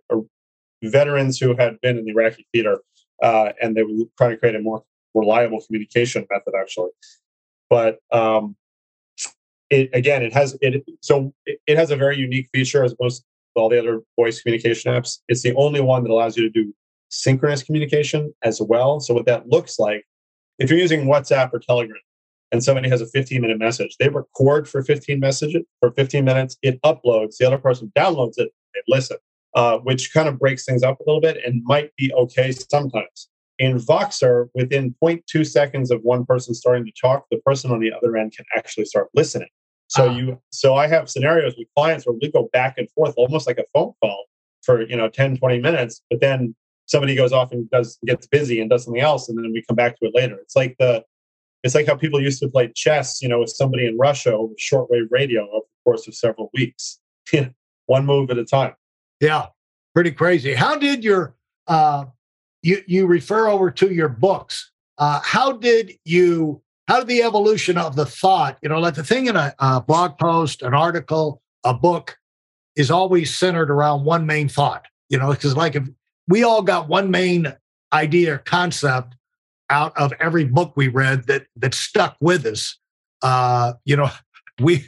veterans 0.83 1.39
who 1.39 1.55
had 1.57 1.81
been 1.81 1.99
in 1.99 2.05
the 2.05 2.13
Iraqi 2.13 2.47
theater, 2.53 2.81
uh, 3.23 3.53
and 3.61 3.77
they 3.77 3.83
were 3.83 3.93
trying 4.17 4.31
to 4.31 4.37
create 4.39 4.55
a 4.55 4.61
more 4.61 4.83
reliable 5.15 5.61
communication 5.61 6.27
method, 6.31 6.55
actually. 6.59 6.91
But 7.69 7.99
um, 8.11 8.57
it, 9.69 9.91
again, 9.93 10.23
it 10.23 10.33
has 10.33 10.57
it 10.61 10.85
so 11.01 11.33
it, 11.47 11.61
it 11.67 11.77
has 11.77 11.91
a 11.91 11.97
very 11.97 12.17
unique 12.17 12.49
feature 12.53 12.83
as 12.83 12.93
opposed 12.93 13.23
to 13.57 13.63
all 13.63 13.69
the 13.69 13.79
other 13.79 14.01
voice 14.17 14.41
communication 14.41 14.93
apps. 14.93 15.19
It's 15.29 15.43
the 15.43 15.55
only 15.55 15.81
one 15.81 16.03
that 16.03 16.11
allows 16.11 16.37
you 16.37 16.45
to 16.45 16.51
do 16.51 16.75
synchronous 17.11 17.63
communication 17.63 18.33
as 18.43 18.61
well. 18.61 19.01
So 19.01 19.15
what 19.15 19.27
that 19.27 19.49
looks 19.49 19.79
like 19.79 20.05
if 20.61 20.71
you're 20.71 20.79
using 20.79 21.07
WhatsApp 21.07 21.53
or 21.53 21.59
Telegram 21.59 21.97
and 22.53 22.63
somebody 22.63 22.89
has 22.89 23.01
a 23.01 23.07
15 23.07 23.41
minute 23.41 23.59
message, 23.59 23.97
they 23.99 24.09
record 24.09 24.69
for 24.69 24.83
15 24.83 25.19
messages 25.19 25.63
for 25.81 25.91
15 25.93 26.25
minutes, 26.25 26.57
it 26.63 26.81
uploads, 26.83 27.39
the 27.39 27.47
other 27.47 27.59
person 27.59 27.91
downloads 27.97 28.39
it 28.39 28.53
and 28.75 28.85
listen, 28.87 29.17
uh, 29.55 29.79
which 29.79 30.13
kind 30.13 30.29
of 30.29 30.39
breaks 30.39 30.65
things 30.65 30.83
up 30.83 31.01
a 31.01 31.03
little 31.07 31.21
bit 31.21 31.39
and 31.45 31.63
might 31.65 31.91
be 31.97 32.13
okay 32.15 32.53
sometimes. 32.53 33.29
In 33.59 33.77
Voxer, 33.79 34.49
within 34.55 34.95
0.2 35.03 35.47
seconds 35.47 35.91
of 35.91 36.01
one 36.03 36.25
person 36.25 36.55
starting 36.55 36.85
to 36.85 36.93
talk, 36.99 37.27
the 37.31 37.39
person 37.39 37.71
on 37.71 37.81
the 37.81 37.93
other 37.93 38.17
end 38.17 38.35
can 38.35 38.47
actually 38.57 38.87
start 38.87 39.09
listening. 39.15 39.49
So 39.89 40.05
uh-huh. 40.05 40.19
you 40.19 40.41
so 40.51 40.77
I 40.77 40.87
have 40.87 41.11
scenarios 41.11 41.55
with 41.59 41.67
clients 41.77 42.07
where 42.07 42.17
we 42.21 42.31
go 42.31 42.49
back 42.53 42.75
and 42.79 42.89
forth 42.93 43.13
almost 43.17 43.47
like 43.47 43.59
a 43.59 43.65
phone 43.75 43.93
call 44.01 44.27
for 44.63 44.83
you 44.83 44.97
know 44.97 45.09
10 45.09 45.39
20 45.39 45.59
minutes 45.59 46.03
but 46.11 46.21
then 46.21 46.55
somebody 46.91 47.15
goes 47.15 47.33
off 47.33 47.53
and 47.53 47.71
does 47.71 47.99
gets 48.07 48.27
busy 48.27 48.61
and 48.61 48.69
does 48.69 48.85
something 48.85 49.01
else 49.01 49.29
and 49.29 49.39
then 49.39 49.53
we 49.53 49.63
come 49.67 49.77
back 49.77 49.99
to 49.99 50.07
it 50.07 50.15
later. 50.15 50.37
It's 50.43 50.57
like 50.57 50.77
the 50.79 51.05
it's 51.63 51.75
like 51.75 51.87
how 51.87 51.95
people 51.95 52.21
used 52.21 52.41
to 52.41 52.49
play 52.49 52.73
chess 52.75 53.21
you 53.23 53.29
know 53.29 53.41
with 53.41 53.51
somebody 53.51 53.87
in 53.87 53.97
russia 53.99 54.33
over 54.33 54.55
shortwave 54.55 55.07
radio 55.11 55.43
over 55.43 55.67
the 55.67 55.85
course 55.85 56.07
of 56.09 56.15
several 56.15 56.51
weeks. 56.55 56.99
One 57.87 58.07
move 58.07 58.31
at 58.31 58.39
a 58.39 58.45
time. 58.45 58.75
Yeah 59.21 59.47
pretty 59.95 60.13
crazy. 60.13 60.55
How 60.55 60.77
did 60.77 61.05
your 61.05 61.35
uh 61.67 62.07
you 62.63 62.83
you 62.87 63.07
refer 63.07 63.49
over 63.49 63.71
to 63.71 63.93
your 63.93 64.09
books. 64.09 64.71
Uh 64.99 65.21
how 65.23 65.53
did 65.53 65.93
you 66.05 66.63
how 66.89 66.99
did 66.99 67.09
the 67.09 67.23
evolution 67.23 67.79
of 67.79 67.97
the 67.97 68.07
thought 68.07 68.59
you 68.63 68.69
know 68.69 68.81
like 68.81 68.95
the 68.95 69.05
thing 69.05 69.27
in 69.27 69.37
a, 69.37 69.55
a 69.59 69.81
blog 69.81 70.19
post 70.19 70.63
an 70.63 70.75
article 70.75 71.41
a 71.65 71.73
book 71.73 72.17
is 72.77 72.91
always 72.91 73.35
centered 73.35 73.71
around 73.71 74.05
one 74.05 74.27
main 74.27 74.49
thought 74.49 74.87
you 75.09 75.19
know 75.19 75.31
because 75.31 75.57
like 75.57 75.77
if 75.77 75.85
we 76.31 76.45
all 76.45 76.63
got 76.63 76.89
one 76.89 77.11
main 77.11 77.53
idea 77.93 78.35
or 78.35 78.39
concept 78.39 79.17
out 79.69 79.97
of 79.97 80.13
every 80.21 80.45
book 80.45 80.73
we 80.77 80.89
read 80.89 81.27
that 81.27 81.47
that 81.57 81.75
stuck 81.75 82.17
with 82.21 82.47
us. 82.47 82.79
Uh, 83.21 83.75
you 83.85 83.97
know, 83.97 84.09
we, 84.61 84.87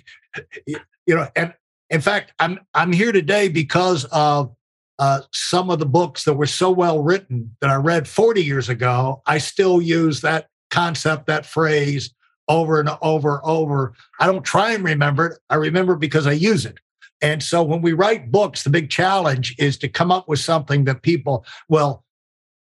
you 0.66 1.14
know, 1.14 1.28
and 1.36 1.52
in 1.90 2.00
fact, 2.00 2.32
I'm 2.38 2.60
I'm 2.74 2.92
here 2.92 3.12
today 3.12 3.48
because 3.48 4.04
of 4.06 4.54
uh, 4.98 5.22
some 5.32 5.68
of 5.68 5.78
the 5.78 5.86
books 5.86 6.24
that 6.24 6.34
were 6.34 6.46
so 6.46 6.70
well 6.70 7.02
written 7.02 7.54
that 7.60 7.70
I 7.70 7.74
read 7.74 8.06
40 8.06 8.42
years 8.42 8.68
ago. 8.68 9.20
I 9.26 9.38
still 9.38 9.82
use 9.82 10.20
that 10.20 10.48
concept, 10.70 11.26
that 11.26 11.44
phrase 11.44 12.14
over 12.48 12.78
and 12.78 12.88
over 13.02 13.36
and 13.36 13.40
over. 13.44 13.94
I 14.20 14.26
don't 14.26 14.44
try 14.44 14.72
and 14.72 14.84
remember 14.84 15.26
it. 15.26 15.38
I 15.50 15.56
remember 15.56 15.96
because 15.96 16.26
I 16.26 16.32
use 16.32 16.64
it. 16.64 16.78
And 17.22 17.42
so 17.42 17.62
when 17.62 17.80
we 17.80 17.92
write 17.92 18.30
books, 18.30 18.64
the 18.64 18.70
big 18.70 18.90
challenge 18.90 19.54
is 19.58 19.78
to 19.78 19.88
come 19.88 20.10
up 20.10 20.28
with 20.28 20.40
something 20.40 20.84
that 20.84 21.02
people 21.02 21.46
will 21.68 22.04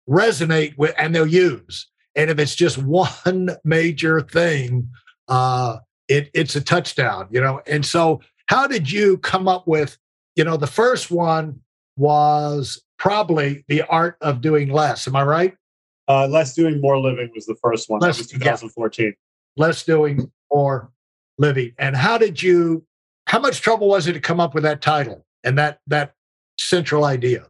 resonate 0.09 0.76
with 0.76 0.95
and 0.99 1.14
they'll 1.14 1.26
use. 1.26 1.88
And 2.14 2.31
if 2.31 2.38
it's 2.38 2.55
just 2.55 2.79
one 2.83 3.50
major 3.64 4.21
thing, 4.21 4.88
uh, 5.29 5.79
it, 6.09 6.31
it's 6.35 6.55
a 6.57 6.61
touchdown, 6.61 7.29
you 7.31 7.40
know. 7.40 7.62
And 7.67 7.85
so, 7.85 8.21
how 8.47 8.67
did 8.67 8.90
you 8.90 9.17
come 9.19 9.47
up 9.47 9.67
with, 9.69 9.97
you 10.35 10.43
know, 10.43 10.57
the 10.57 10.67
first 10.67 11.11
one 11.11 11.61
was 11.97 12.83
probably 12.99 13.64
the 13.69 13.83
art 13.83 14.17
of 14.21 14.40
doing 14.40 14.71
less. 14.71 15.09
Am 15.09 15.17
I 15.17 15.23
right? 15.23 15.55
Uh, 16.09 16.26
less 16.26 16.55
doing 16.55 16.81
more 16.81 16.99
living 16.99 17.31
was 17.35 17.47
the 17.47 17.57
first 17.62 17.88
one. 17.88 18.00
Less, 18.00 18.17
that 18.19 18.23
was 18.23 18.31
2014. 18.33 19.07
Yeah. 19.07 19.12
Less 19.57 19.85
doing 19.85 20.31
more 20.52 20.90
living. 21.38 21.73
And 21.79 21.97
how 21.97 22.19
did 22.19 22.43
you 22.43 22.85
how 23.31 23.39
much 23.39 23.61
trouble 23.61 23.87
was 23.87 24.09
it 24.09 24.15
to 24.15 24.21
come 24.21 24.41
up 24.41 24.55
with 24.55 24.65
that 24.65 24.83
title 24.83 25.25
and 25.45 25.57
that 25.57 25.79
that 25.87 26.15
central 26.59 27.05
idea? 27.05 27.47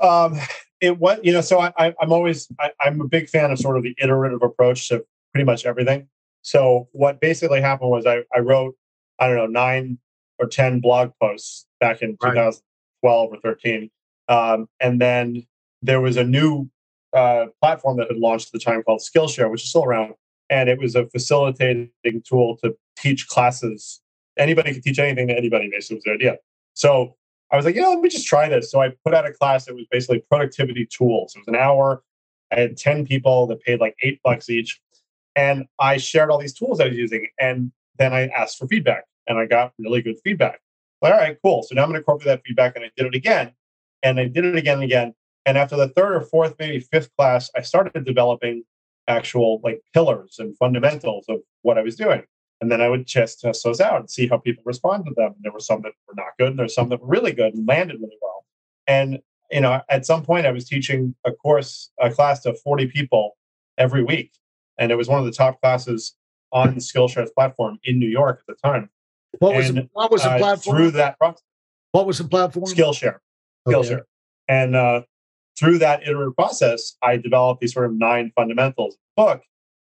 Um, 0.00 0.40
it 0.80 0.98
was 0.98 1.18
you 1.22 1.34
know 1.34 1.42
so 1.42 1.60
I, 1.60 1.70
I 1.76 1.94
am 2.00 2.10
always 2.10 2.48
I, 2.58 2.70
I'm 2.80 2.98
a 3.02 3.06
big 3.06 3.28
fan 3.28 3.50
of 3.50 3.58
sort 3.58 3.76
of 3.76 3.82
the 3.82 3.94
iterative 3.98 4.42
approach 4.42 4.88
to 4.88 5.04
pretty 5.34 5.44
much 5.44 5.66
everything. 5.66 6.08
So 6.40 6.88
what 6.92 7.20
basically 7.20 7.60
happened 7.60 7.90
was 7.90 8.06
I 8.06 8.22
I 8.34 8.38
wrote 8.38 8.74
I 9.18 9.26
don't 9.26 9.36
know 9.36 9.46
nine 9.48 9.98
or 10.38 10.46
ten 10.46 10.80
blog 10.80 11.10
posts 11.20 11.66
back 11.78 12.00
in 12.00 12.16
right. 12.22 12.30
2012 12.30 13.32
or 13.34 13.36
13, 13.42 13.90
um, 14.28 14.66
and 14.80 14.98
then 14.98 15.46
there 15.82 16.00
was 16.00 16.16
a 16.16 16.24
new 16.24 16.70
uh, 17.12 17.48
platform 17.60 17.98
that 17.98 18.08
had 18.08 18.16
launched 18.16 18.48
at 18.48 18.52
the 18.52 18.64
time 18.64 18.82
called 18.82 19.02
Skillshare, 19.02 19.50
which 19.50 19.62
is 19.62 19.68
still 19.68 19.84
around, 19.84 20.14
and 20.48 20.70
it 20.70 20.78
was 20.78 20.94
a 20.94 21.06
facilitating 21.08 21.90
tool 22.24 22.56
to 22.64 22.74
teach 22.96 23.28
classes. 23.28 24.00
Anybody 24.38 24.74
could 24.74 24.82
teach 24.82 24.98
anything 24.98 25.28
to 25.28 25.36
anybody. 25.36 25.68
Basically, 25.70 25.96
was 25.96 26.04
the 26.04 26.12
idea. 26.12 26.38
So 26.74 27.16
I 27.50 27.56
was 27.56 27.64
like, 27.64 27.74
yeah, 27.74 27.88
let 27.88 28.00
me 28.00 28.08
just 28.08 28.26
try 28.26 28.48
this. 28.48 28.70
So 28.70 28.80
I 28.80 28.92
put 29.04 29.14
out 29.14 29.26
a 29.26 29.32
class 29.32 29.66
that 29.66 29.74
was 29.74 29.86
basically 29.90 30.20
productivity 30.30 30.86
tools. 30.86 31.34
It 31.34 31.40
was 31.40 31.48
an 31.48 31.56
hour. 31.56 32.02
I 32.52 32.60
had 32.60 32.76
10 32.76 33.06
people 33.06 33.46
that 33.48 33.60
paid 33.62 33.80
like 33.80 33.96
eight 34.02 34.20
bucks 34.22 34.48
each. 34.48 34.80
And 35.36 35.66
I 35.78 35.96
shared 35.96 36.30
all 36.30 36.38
these 36.38 36.52
tools 36.52 36.80
I 36.80 36.88
was 36.88 36.96
using. 36.96 37.26
And 37.38 37.72
then 37.98 38.12
I 38.12 38.28
asked 38.28 38.58
for 38.58 38.66
feedback 38.66 39.04
and 39.26 39.38
I 39.38 39.46
got 39.46 39.72
really 39.78 40.02
good 40.02 40.16
feedback. 40.22 40.60
Like, 41.02 41.12
all 41.12 41.18
right, 41.18 41.36
cool. 41.42 41.62
So 41.62 41.74
now 41.74 41.82
I'm 41.82 41.88
going 41.88 41.94
to 41.94 42.00
incorporate 42.00 42.26
that 42.26 42.42
feedback. 42.46 42.76
And 42.76 42.84
I 42.84 42.90
did 42.96 43.06
it 43.06 43.14
again. 43.14 43.52
And 44.02 44.20
I 44.20 44.26
did 44.26 44.44
it 44.44 44.56
again 44.56 44.74
and 44.74 44.84
again. 44.84 45.14
And 45.46 45.58
after 45.58 45.76
the 45.76 45.88
third 45.88 46.14
or 46.14 46.20
fourth, 46.20 46.54
maybe 46.58 46.80
fifth 46.80 47.10
class, 47.16 47.50
I 47.56 47.62
started 47.62 48.04
developing 48.04 48.64
actual 49.08 49.60
like 49.64 49.80
pillars 49.92 50.36
and 50.38 50.56
fundamentals 50.56 51.26
of 51.28 51.40
what 51.62 51.78
I 51.78 51.82
was 51.82 51.96
doing. 51.96 52.22
And 52.60 52.70
then 52.70 52.80
I 52.80 52.88
would 52.88 53.06
just 53.06 53.40
test 53.40 53.64
those 53.64 53.80
out 53.80 54.00
and 54.00 54.10
see 54.10 54.26
how 54.26 54.36
people 54.36 54.62
respond 54.66 55.06
to 55.06 55.14
them. 55.16 55.32
And 55.34 55.42
there 55.42 55.52
were 55.52 55.60
some 55.60 55.82
that 55.82 55.92
were 56.06 56.14
not 56.14 56.36
good, 56.38 56.48
and 56.48 56.58
there's 56.58 56.74
some 56.74 56.88
that 56.90 57.00
were 57.00 57.08
really 57.08 57.32
good 57.32 57.54
and 57.54 57.66
landed 57.66 57.96
really 58.00 58.18
well. 58.20 58.44
And 58.86 59.20
you 59.50 59.60
know, 59.60 59.80
at 59.88 60.06
some 60.06 60.22
point, 60.22 60.46
I 60.46 60.52
was 60.52 60.68
teaching 60.68 61.14
a 61.24 61.32
course, 61.32 61.90
a 62.00 62.10
class 62.10 62.42
to 62.42 62.54
40 62.54 62.86
people 62.86 63.36
every 63.78 64.04
week, 64.04 64.32
and 64.78 64.92
it 64.92 64.96
was 64.96 65.08
one 65.08 65.18
of 65.18 65.24
the 65.24 65.32
top 65.32 65.60
classes 65.60 66.14
on 66.52 66.76
Skillshare's 66.76 67.30
platform 67.30 67.78
in 67.84 67.98
New 67.98 68.08
York 68.08 68.42
at 68.48 68.56
the 68.56 68.68
time. 68.68 68.90
What 69.38 69.54
was 69.54 69.68
and, 69.68 69.78
the, 69.78 69.88
what 69.92 70.10
was 70.10 70.22
the 70.22 70.30
uh, 70.30 70.38
platform? 70.38 70.76
Through 70.76 70.90
that 70.92 71.18
process. 71.18 71.42
What 71.92 72.06
was 72.06 72.18
the 72.18 72.24
platform? 72.24 72.66
Skillshare. 72.66 73.18
Skillshare. 73.66 73.92
Okay. 73.92 74.02
And 74.48 74.76
uh, 74.76 75.02
through 75.58 75.78
that 75.78 76.02
iterative 76.02 76.34
process, 76.34 76.96
I 77.02 77.16
developed 77.16 77.60
these 77.60 77.72
sort 77.72 77.86
of 77.86 77.92
nine 77.92 78.32
fundamentals 78.34 78.96
book. 79.16 79.42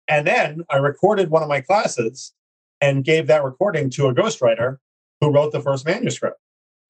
And 0.07 0.27
then 0.27 0.65
I 0.71 0.77
recorded 0.77 1.31
one 1.31 1.43
of 1.43 1.49
my 1.49 1.61
classes 1.61 2.33
and 2.81 3.05
gave 3.05 3.27
that 3.27 3.45
recording 3.45 3.91
to 3.91 4.07
a 4.07 4.15
ghostwriter 4.15 4.79
who 5.21 5.31
wrote 5.31 5.53
the 5.53 5.61
first 5.61 5.87
manuscript. 5.87 6.39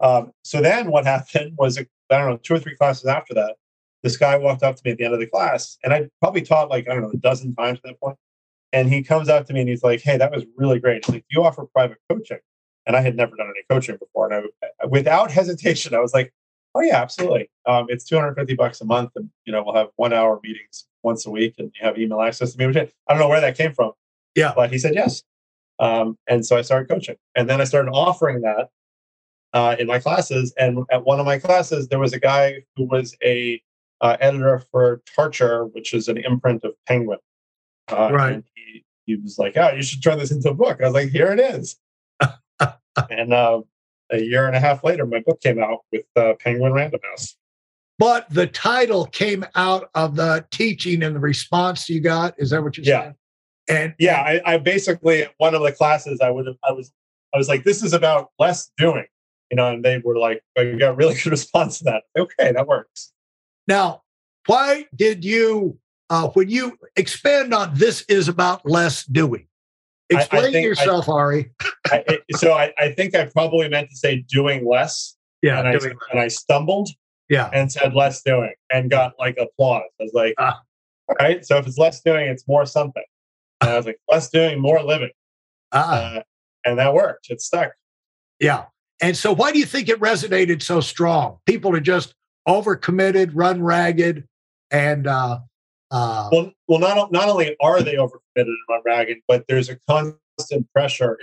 Um, 0.00 0.32
so 0.42 0.60
then 0.60 0.90
what 0.90 1.04
happened 1.14 1.54
was, 1.58 1.78
I 1.78 1.86
don't 2.10 2.30
know, 2.30 2.36
two 2.38 2.54
or 2.54 2.58
three 2.58 2.76
classes 2.76 3.06
after 3.06 3.34
that, 3.34 3.56
this 4.02 4.16
guy 4.16 4.36
walked 4.36 4.62
up 4.62 4.76
to 4.76 4.82
me 4.84 4.90
at 4.90 4.98
the 4.98 5.04
end 5.04 5.14
of 5.14 5.20
the 5.20 5.26
class, 5.26 5.78
and 5.82 5.92
I 5.92 6.08
probably 6.20 6.42
taught 6.42 6.68
like, 6.68 6.88
I 6.88 6.92
don't 6.92 7.02
know, 7.02 7.10
a 7.10 7.16
dozen 7.16 7.54
times 7.54 7.78
at 7.78 7.84
that 7.84 8.00
point. 8.00 8.18
And 8.74 8.92
he 8.92 9.02
comes 9.02 9.28
up 9.28 9.46
to 9.46 9.52
me 9.52 9.60
and 9.60 9.68
he's 9.68 9.84
like, 9.84 10.02
Hey, 10.02 10.16
that 10.16 10.32
was 10.32 10.44
really 10.56 10.80
great. 10.80 11.04
He's 11.04 11.14
like, 11.14 11.24
You 11.30 11.44
offer 11.44 11.64
private 11.72 11.98
coaching. 12.10 12.40
And 12.86 12.96
I 12.96 13.00
had 13.00 13.16
never 13.16 13.34
done 13.36 13.46
any 13.46 13.64
coaching 13.70 13.96
before. 13.96 14.30
And 14.30 14.48
I, 14.82 14.86
without 14.86 15.30
hesitation, 15.30 15.94
I 15.94 16.00
was 16.00 16.12
like, 16.12 16.34
Oh, 16.74 16.80
yeah, 16.80 17.00
absolutely. 17.00 17.48
Um, 17.66 17.86
it's 17.88 18.04
250 18.04 18.54
bucks 18.56 18.80
a 18.80 18.84
month. 18.84 19.12
And, 19.14 19.30
you 19.44 19.52
know, 19.52 19.62
we'll 19.64 19.76
have 19.76 19.90
one 19.94 20.12
hour 20.12 20.40
meetings 20.42 20.86
once 21.04 21.24
a 21.24 21.30
week 21.30 21.54
and 21.58 21.72
you 21.74 21.86
have 21.86 21.96
email 21.96 22.20
access 22.20 22.52
to 22.52 22.58
me. 22.58 22.66
Which 22.66 22.76
I 22.76 22.88
don't 23.08 23.20
know 23.20 23.28
where 23.28 23.40
that 23.40 23.56
came 23.56 23.72
from. 23.72 23.92
Yeah. 24.34 24.52
But 24.56 24.72
he 24.72 24.78
said 24.78 24.94
yes. 24.94 25.22
Um, 25.78 26.18
and 26.28 26.44
so 26.46 26.56
I 26.56 26.62
started 26.62 26.88
coaching. 26.88 27.16
And 27.34 27.48
then 27.48 27.60
I 27.60 27.64
started 27.64 27.90
offering 27.90 28.42
that 28.42 28.68
uh, 29.52 29.76
in 29.78 29.86
my 29.86 29.98
classes. 29.98 30.52
And 30.58 30.84
at 30.90 31.04
one 31.04 31.20
of 31.20 31.26
my 31.26 31.38
classes, 31.38 31.88
there 31.88 31.98
was 31.98 32.12
a 32.12 32.20
guy 32.20 32.62
who 32.76 32.84
was 32.84 33.16
a 33.22 33.60
uh, 34.00 34.16
editor 34.20 34.62
for 34.70 35.02
Tarcher, 35.16 35.72
which 35.72 35.94
is 35.94 36.08
an 36.08 36.18
imprint 36.18 36.64
of 36.64 36.72
Penguin. 36.86 37.18
Uh, 37.88 38.10
right. 38.12 38.42
He, 38.54 38.84
he, 39.06 39.16
was 39.16 39.38
like, 39.38 39.56
"Oh, 39.56 39.70
you 39.70 39.82
should 39.82 40.02
turn 40.02 40.18
this 40.18 40.30
into 40.30 40.50
a 40.50 40.54
book." 40.54 40.80
I 40.80 40.86
was 40.86 40.94
like, 40.94 41.10
"Here 41.10 41.32
it 41.32 41.40
is." 41.40 41.76
and 43.10 43.32
uh, 43.32 43.60
a 44.10 44.18
year 44.18 44.46
and 44.46 44.56
a 44.56 44.60
half 44.60 44.84
later, 44.84 45.06
my 45.06 45.20
book 45.20 45.40
came 45.40 45.62
out 45.62 45.80
with 45.92 46.04
uh, 46.16 46.34
Penguin 46.40 46.72
Random 46.72 47.00
House. 47.02 47.36
But 47.98 48.28
the 48.30 48.46
title 48.46 49.06
came 49.06 49.44
out 49.54 49.88
of 49.94 50.16
the 50.16 50.44
teaching 50.50 51.02
and 51.02 51.14
the 51.14 51.20
response 51.20 51.88
you 51.88 52.00
got. 52.00 52.34
Is 52.38 52.50
that 52.50 52.62
what 52.62 52.76
you're 52.76 52.86
yeah. 52.86 53.02
saying? 53.02 53.14
And 53.68 53.94
yeah, 53.98 54.20
I, 54.20 54.40
I 54.44 54.58
basically 54.58 55.26
one 55.38 55.54
of 55.54 55.62
the 55.62 55.72
classes 55.72 56.20
I 56.20 56.30
would 56.30 56.46
have 56.46 56.56
I 56.68 56.72
was 56.72 56.92
I 57.34 57.38
was 57.38 57.48
like, 57.48 57.64
this 57.64 57.82
is 57.82 57.92
about 57.92 58.30
less 58.38 58.70
doing, 58.76 59.06
you 59.50 59.56
know, 59.56 59.72
and 59.72 59.84
they 59.84 59.98
were 59.98 60.18
like, 60.18 60.42
you 60.56 60.78
got 60.78 60.90
a 60.90 60.94
really 60.94 61.14
good 61.22 61.30
response 61.30 61.78
to 61.78 61.84
that. 61.84 62.04
Okay, 62.16 62.52
that 62.52 62.66
works. 62.66 63.12
Now, 63.66 64.02
why 64.46 64.86
did 64.94 65.24
you 65.24 65.78
uh, 66.10 66.28
when 66.28 66.48
you 66.48 66.78
expand 66.96 67.54
on 67.54 67.72
this 67.74 68.02
is 68.02 68.28
about 68.28 68.64
less 68.68 69.04
doing? 69.04 69.46
Explain 70.10 70.44
I, 70.44 70.48
I 70.48 70.52
think, 70.52 70.66
yourself, 70.66 71.08
Ari. 71.08 71.50
I, 71.86 72.18
so 72.32 72.52
I, 72.52 72.72
I, 72.78 72.90
think 72.90 73.14
I 73.14 73.24
probably 73.24 73.68
meant 73.70 73.88
to 73.88 73.96
say 73.96 74.22
doing 74.28 74.68
less. 74.68 75.16
Yeah, 75.40 75.58
and, 75.58 75.68
I, 75.68 75.72
and 76.12 76.20
I 76.20 76.28
stumbled. 76.28 76.90
Yeah, 77.30 77.48
and 77.54 77.72
said 77.72 77.94
less 77.94 78.22
doing, 78.22 78.52
and 78.70 78.90
got 78.90 79.14
like 79.18 79.38
applause. 79.38 79.84
I 79.98 80.04
was 80.04 80.12
like, 80.12 80.34
ah. 80.38 80.60
all 81.08 81.16
right. 81.18 81.44
So 81.44 81.56
if 81.56 81.66
it's 81.66 81.78
less 81.78 82.02
doing, 82.02 82.28
it's 82.28 82.46
more 82.46 82.66
something. 82.66 83.02
And 83.64 83.72
I 83.72 83.76
was 83.76 83.86
like, 83.86 83.98
less 84.10 84.30
doing, 84.30 84.60
more 84.60 84.82
living. 84.82 85.10
Uh-uh. 85.72 86.18
Uh, 86.18 86.22
and 86.64 86.78
that 86.78 86.94
worked. 86.94 87.26
It 87.30 87.40
stuck. 87.40 87.72
Yeah. 88.40 88.64
And 89.00 89.16
so, 89.16 89.34
why 89.34 89.52
do 89.52 89.58
you 89.58 89.66
think 89.66 89.88
it 89.88 90.00
resonated 90.00 90.62
so 90.62 90.80
strong? 90.80 91.38
People 91.46 91.74
are 91.74 91.80
just 91.80 92.14
overcommitted, 92.48 93.32
run 93.34 93.62
ragged, 93.62 94.24
and 94.70 95.06
uh, 95.06 95.40
uh, 95.90 96.28
well, 96.32 96.52
well, 96.68 96.78
not 96.78 97.12
not 97.12 97.28
only 97.28 97.56
are 97.60 97.82
they 97.82 97.94
overcommitted 97.94 98.18
and 98.36 98.56
run 98.68 98.80
ragged, 98.86 99.18
but 99.28 99.44
there's 99.48 99.68
a 99.68 99.78
constant 99.88 100.66
pressure, 100.72 101.18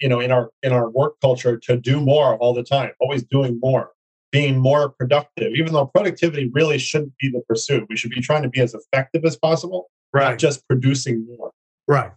you 0.00 0.08
know, 0.08 0.20
in 0.20 0.30
our 0.30 0.50
in 0.62 0.72
our 0.72 0.90
work 0.90 1.14
culture 1.20 1.58
to 1.58 1.76
do 1.76 2.00
more 2.00 2.36
all 2.36 2.54
the 2.54 2.62
time, 2.62 2.92
always 3.00 3.22
doing 3.24 3.58
more, 3.62 3.90
being 4.30 4.58
more 4.58 4.90
productive. 4.90 5.52
Even 5.54 5.72
though 5.72 5.86
productivity 5.86 6.50
really 6.52 6.78
shouldn't 6.78 7.12
be 7.18 7.30
the 7.30 7.42
pursuit, 7.48 7.86
we 7.88 7.96
should 7.96 8.10
be 8.10 8.20
trying 8.20 8.42
to 8.42 8.48
be 8.48 8.60
as 8.60 8.74
effective 8.74 9.24
as 9.24 9.36
possible, 9.36 9.90
right. 10.12 10.30
not 10.30 10.38
just 10.38 10.66
producing 10.68 11.26
more. 11.26 11.50
Right. 11.86 12.10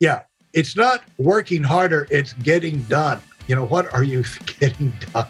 Yeah. 0.00 0.22
It's 0.52 0.76
not 0.76 1.02
working 1.18 1.62
harder, 1.62 2.06
it's 2.10 2.32
getting 2.34 2.82
done. 2.84 3.20
You 3.46 3.56
know, 3.56 3.66
what 3.66 3.92
are 3.92 4.02
you 4.02 4.24
getting 4.60 4.92
done? 5.12 5.28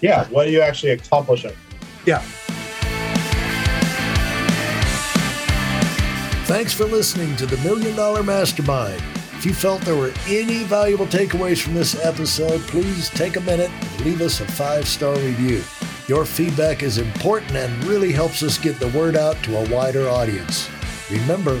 Yeah. 0.00 0.26
What 0.28 0.46
are 0.46 0.50
you 0.50 0.60
actually 0.60 0.92
accomplishing? 0.92 1.52
Yeah. 2.04 2.22
Thanks 6.46 6.72
for 6.72 6.84
listening 6.84 7.34
to 7.36 7.46
the 7.46 7.56
Million 7.58 7.96
Dollar 7.96 8.22
Mastermind. 8.22 9.02
If 9.32 9.44
you 9.44 9.52
felt 9.52 9.82
there 9.82 9.96
were 9.96 10.12
any 10.28 10.62
valuable 10.62 11.06
takeaways 11.06 11.60
from 11.60 11.74
this 11.74 12.02
episode, 12.04 12.60
please 12.62 13.10
take 13.10 13.36
a 13.36 13.40
minute 13.40 13.70
and 13.70 14.00
leave 14.04 14.20
us 14.20 14.40
a 14.40 14.46
five 14.46 14.86
star 14.86 15.14
review. 15.16 15.62
Your 16.06 16.24
feedback 16.24 16.84
is 16.84 16.98
important 16.98 17.56
and 17.56 17.84
really 17.84 18.12
helps 18.12 18.44
us 18.44 18.58
get 18.58 18.78
the 18.78 18.88
word 18.88 19.16
out 19.16 19.42
to 19.42 19.56
a 19.56 19.68
wider 19.68 20.08
audience. 20.08 20.70
Remember, 21.10 21.60